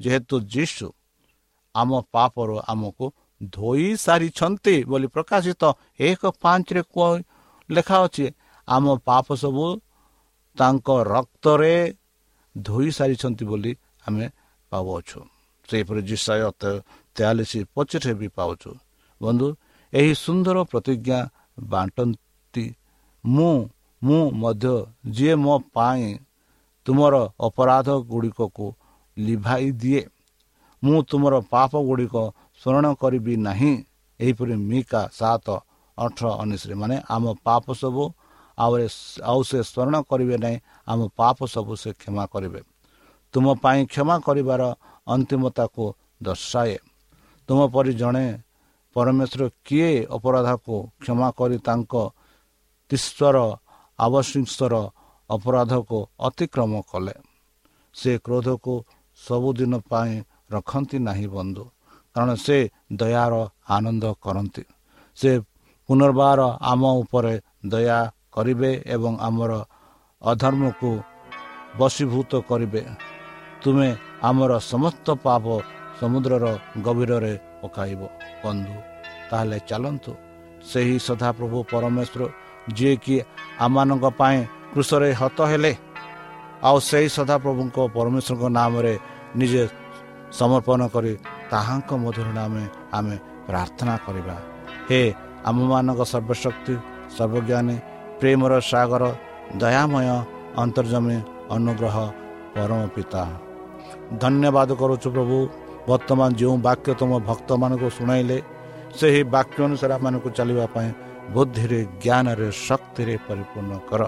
ଯେହେତୁ 0.00 0.34
ଯୀଶୁ 0.54 0.86
ଆମ 1.74 1.90
ପାପରୁ 2.14 2.56
ଆମକୁ 2.66 3.06
ଧୋଇ 3.50 3.88
ସାରିଛନ୍ତି 3.96 4.74
ବୋଲି 4.84 5.06
ପ୍ରକାଶିତ 5.06 5.62
ଏକ 6.00 6.22
ପାଞ୍ଚରେ 6.42 6.82
ଲେଖା 7.68 7.96
ଅଛି 8.06 8.26
ଆମ 8.68 8.84
ପାପ 9.04 9.26
ସବୁ 9.34 9.66
ତାଙ୍କ 10.56 10.88
ରକ୍ତରେ 11.14 11.74
ଧୋଇ 12.54 12.88
ସାରିଛନ୍ତି 12.90 13.44
ବୋଲି 13.44 13.72
ଆମେ 14.06 14.26
ପାଉଅଛୁ। 14.72 15.20
ସେହିପରି 15.68 16.00
ଜିସାୟ 16.02 16.40
ତେୟାଳିଶ 17.16 17.52
ପଚିଶରେ 17.74 18.14
ବି 18.20 18.28
ପାଉଛୁ। 18.36 18.70
ବନ୍ଧୁ 19.20 19.48
ଏହି 19.92 20.12
ସୁନ୍ଦର 20.14 20.56
ପ୍ରତିଜ୍ଞା 20.70 21.18
ବାଣ୍ଟନ୍ତି 21.70 22.64
ମୁଁ 23.24 23.54
ମୁଁ 24.02 24.22
ମଧ୍ୟ 24.42 24.74
ଯିଏ 25.14 25.34
ମୋ 25.44 25.54
ପାଇଁ 25.74 26.04
ତୁମର 26.86 27.14
ଅପରାଧ 27.46 27.88
ଗୁଡ଼ିକକୁ 28.10 28.66
ଲିଭାଇ 29.16 29.68
ଦିଏ। 29.80 30.02
ମୁଁ 30.82 30.98
ତୁମର 31.10 31.34
ପାପ 31.52 31.72
ଗୁଡ଼ିକ 31.88 32.14
ସ୍ମରଣ 32.60 32.86
କରିବି 33.02 33.34
ନାହିଁ। 33.48 33.72
ଏହିପରି 34.20 34.54
ମିକା 34.70 35.00
ସାତ 35.12 35.46
ଅଠର 35.98 36.26
ଉଣେଇଶରେ 36.42 36.74
ମାନେ 36.74 36.96
ଆମ 37.14 37.24
ପାପ 37.46 37.64
ସବୁ 37.82 38.04
ଆଉ 38.58 38.72
ଆଉ 39.30 39.40
ସେ 39.48 39.58
ସ୍ମରଣ 39.70 39.94
କରିବେ 40.10 40.36
ନାହିଁ 40.44 40.58
ଆମ 40.86 41.00
ପାପ 41.18 41.38
ସବୁ 41.54 41.72
ସେ 41.82 41.90
କ୍ଷମା 42.00 42.24
କରିବେ। 42.32 42.60
ତୁମ 43.34 43.46
ପାଇଁ 43.62 43.80
କ୍ଷମା 43.92 44.16
କରିବାର 44.26 44.62
ଅନ୍ତିମତାକୁ 45.06 45.84
ଦର୍ଶାଏ। 46.22 46.76
ତୁମ 47.48 47.60
ପରି 47.74 47.92
ଜଣେ 48.00 48.26
ପରମେଶ୍ୱର 48.96 49.42
କିଏ 49.66 49.90
ଅପରାଧକୁ 50.16 50.74
କ୍ଷମା 51.02 51.28
କରି 51.38 51.58
ତାଙ୍କ 51.66 51.92
ଈଶ୍ୱର 52.90 53.36
ଆବଶ୍ୟର 53.98 54.74
ଅପରାଧକୁ 55.30 55.98
ଅତିକ୍ରମ 56.26 56.72
କଲେ। 56.90 57.14
ସେ 57.94 58.12
କ୍ରୋଧକୁ 58.24 58.74
ସବୁଦିନ 59.18 59.74
ପାଇଁ 59.90 60.12
ରଖନ୍ତି 60.54 60.98
ନାହିଁ 61.08 61.28
ବନ୍ଧୁ 61.36 61.64
କାରଣ 62.14 62.30
ସେ 62.44 62.58
ଦୟାର 63.00 63.34
ଆନନ୍ଦ 63.76 64.04
କରନ୍ତି। 64.24 64.64
ସେ 65.18 65.30
ପୁନର୍ବାର 65.88 66.40
ଆମ 66.70 66.82
ଉପରେ 67.02 67.34
ଦୟା 67.72 68.00
କରିବେ 68.34 68.70
ଏବଂ 68.94 69.12
ଆମର 69.28 69.52
ଅଧର୍ମକୁ 70.22 70.90
ବଶୀଭୂତ 71.78 72.32
କରିବେ। 72.48 72.82
ତୁମେ 73.62 73.88
ଆମର 74.28 74.52
ସମସ୍ତ 74.72 75.06
ପାପ 75.24 75.44
ସମୁଦ୍ରର 76.00 76.44
ଗଭୀରରେ 76.84 77.34
ପକାଇବ 77.62 78.00
ବନ୍ଧୁ। 78.42 78.76
ତାହେଲେ 79.28 79.58
ଚାଲନ୍ତୁ 79.68 80.12
ସେହି 80.70 80.96
ସଦାପ୍ରଭୁ 81.06 81.58
ପରମେଶ୍ୱର 81.72 82.22
ଯିଏକି 82.76 83.16
ଆମମାନଙ୍କ 83.64 84.04
ପାଇଁ 84.20 84.38
କୃଷରେ 84.74 85.08
ହତ 85.20 85.38
ହେଲେ 85.50 85.72
ଆଉ 86.68 86.76
ସେହି 86.88 87.08
ସଦାପ୍ରଭୁଙ୍କ 87.16 87.76
ପରମେଶ୍ୱରଙ୍କ 87.96 88.44
ନାମରେ 88.58 88.94
ନିଜେ 89.38 89.62
ସମର୍ପଣ 90.38 90.80
କରି 90.94 91.12
ତାହାଙ୍କ 91.52 91.90
ମଧୁର 92.02 92.28
ନାମେ 92.38 92.64
ଆମେ 92.98 93.16
ପ୍ରାର୍ଥନା 93.48 93.94
କରିବା। 94.06 94.36
ହେ 94.88 95.00
ଆମମାନଙ୍କ 95.48 96.00
ସର୍ବଶକ୍ତି 96.12 96.74
ସର୍ବଜ୍ଞାନୀ 97.16 97.76
ପ୍ରେମର 98.20 98.52
ସାଗର 98.70 99.04
ଦୟାମୟ 99.62 100.06
ଅନ୍ତର୍ଜମୀ 100.62 101.16
ଅନୁଗ୍ରହ 101.56 101.96
ପରମ 102.54 102.80
ପିତା। 102.94 103.22
ଧନ୍ୟବାଦ 104.22 104.70
କରୁଛୁ 104.80 105.08
ପ୍ରଭୁ 105.14 105.38
ବର୍ତ୍ତମାନ 105.90 106.28
ଯେଉଁ 106.40 106.56
ବାକ୍ୟ 106.68 106.90
ତୁମ 107.00 107.12
ଭକ୍ତମାନଙ୍କୁ 107.28 107.88
ଶୁଣାଇଲେ 107.98 108.38
ସେହି 108.98 109.20
ବାକ୍ୟ 109.34 109.58
ଅନୁସାରେ 109.68 109.92
ଆମମାନଙ୍କୁ 109.98 110.28
ଚାଲିବା 110.38 110.66
ପାଇଁ 110.74 110.88
ବୁଦ୍ଧିରେ 111.34 111.80
ଜ୍ଞାନରେ 112.04 112.48
ଶକ୍ତିରେ 112.66 113.14
ପରିପୂର୍ଣ୍ଣ 113.26 113.72
କର। 113.90 114.02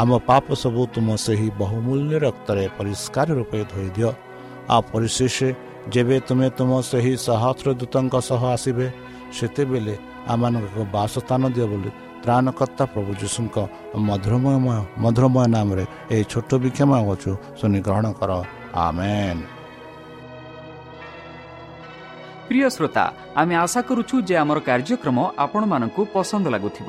ଆମ 0.00 0.10
ପାପ 0.28 0.46
ସବୁ 0.62 0.82
ତୁମ 0.94 1.08
ସେହି 1.24 1.48
ବହୁମୂଲ୍ୟ 1.60 2.16
ରକ୍ତରେ 2.26 2.64
ପରିଷ୍କାର 2.78 3.28
ରୂପେ 3.38 3.60
ଧୋଇଦିଅ 3.72 4.10
ଆଉ 4.74 4.82
ପରିଶେଷ 4.92 5.36
ଯେବେ 5.94 6.16
ତୁମେ 6.28 6.48
ତୁମ 6.58 6.70
ସେହି 6.90 7.12
ସହସ୍ର 7.26 7.68
ଦୂତଙ୍କ 7.80 8.14
ସହ 8.28 8.42
ଆସିବେ 8.56 8.86
ସେତେବେଳେ 9.36 9.94
ଆମମାନଙ୍କୁ 10.32 10.68
ଏକ 10.82 10.86
ବାସସ୍ଥାନ 10.96 11.42
ଦିଅ 11.54 11.66
ବୋଲି 11.72 11.90
ତ୍ରାଣକର୍ତ୍ତା 12.22 12.84
ପ୍ରଭୁ 12.92 13.10
ଯୀଶୁଙ୍କ 13.22 13.56
ମଧୁରମୟ 14.08 14.56
ମଧୁରମୟ 15.04 15.46
ନାମରେ 15.54 15.84
ଏହି 16.12 16.24
ଛୋଟ 16.32 16.50
ବିକ୍ଷମ 16.62 16.90
ଅଛୁ 17.12 17.30
ଶୁଣି 17.58 17.78
ଗ୍ରହଣ 17.86 18.06
କର। 18.20 18.30
ଆମେନ୍। 18.86 19.42
ପ୍ରିୟ 22.46 22.68
ଶ୍ରୋତା 22.76 23.04
ଆମେ 23.40 23.54
ଆଶା 23.64 23.80
କରୁଛୁ 23.88 24.16
ଯେ 24.28 24.34
ଆମର 24.42 24.58
କାର୍ଯ୍ୟକ୍ରମ 24.68 25.18
ଆପଣମାନଙ୍କୁ 25.44 26.02
ପସନ୍ଦ 26.14 26.46
ଲାଗୁଥିବ। 26.54 26.88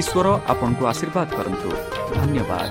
ଈଶ୍ୱର 0.00 0.26
ଆପଣଙ୍କୁ 0.52 0.82
ଆଶୀର୍ବାଦ 0.86 1.28
କରନ୍ତୁ 1.36 1.68
ଧନ୍ୟବାଦ 2.14 2.70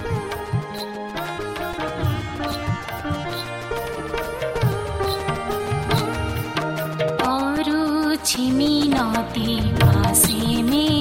छिमिनती 8.28 9.50
भासे 9.80 10.62
मेरिङ्कर 10.63 10.99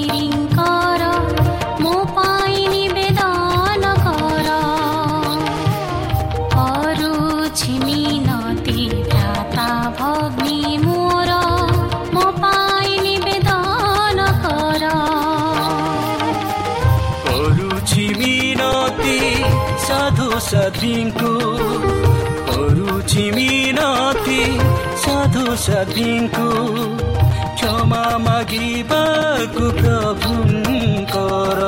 सदिनको 20.50 21.32
रुचि 22.76 23.24
मिनती 23.34 24.40
साधु 25.02 25.44
सदिनको 25.64 26.46
क्षमा 27.54 28.02
मागिबाको 28.26 29.66
प्रभुङ्कर 29.78 31.60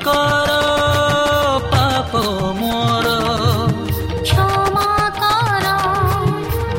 କର 0.00 0.50
ପାପ 1.72 2.12
ମୋର। 2.60 3.08
କ୍ଷମା 4.28 4.92
କର 5.18 5.66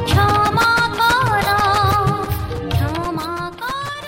କ୍ଷମା 0.09 0.69
କର 0.99 1.49
କ୍ଷମା 2.73 3.29
କର। 3.61 4.05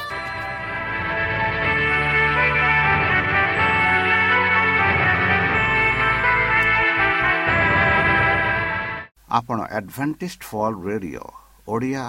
ଆପଣ 9.30 9.58
ଆଡଭେଣ୍ଟିଷ୍ଟ 9.78 10.42
ଫଲ୍ 10.50 10.78
ରେଡିଓ 10.88 11.26
ଓଡ଼ିଆ 11.68 12.04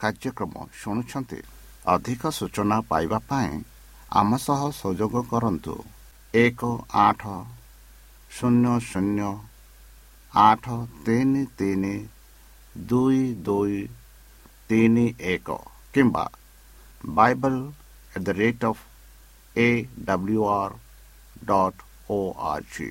କାର୍ଯ୍ୟକ୍ରମ 0.00 0.54
ଶୁଣୁଛନ୍ତି। 0.80 1.40
ଅଧିକ 1.86 2.22
ସୂଚନା 2.38 2.76
ପାଇବା 2.90 3.18
ପାଇଁ 3.30 3.52
ଆମ 4.10 4.30
ସହ 4.46 4.60
ସହଯୋଗ 4.80 5.14
କରନ୍ତୁ। 5.30 5.74
ଏକ 6.34 6.66
ଆଠ 6.94 7.30
ଶୂନ୍ୟ 8.30 8.74
ଶୂନ୍ୟ 8.82 9.30
ଆଠ 10.32 10.76
ତିନି 11.06 11.40
ତିନି 11.58 11.94
ଦୁଇ 12.76 13.22
ଦୁଇ 13.44 13.80
ତିନି 14.70 15.06
ଏକ 15.30 15.56
କିମ୍ବା 15.94 16.24
Bible 17.16 17.58
at 18.12 18.24
the 18.24 18.36
rate 18.36 18.64
of 18.64 18.84
A 19.56 19.68
W 20.04 20.46
R 20.50 20.78
dot 21.46 21.82
O 22.10 22.20
R 22.46 22.70
G 22.76 22.88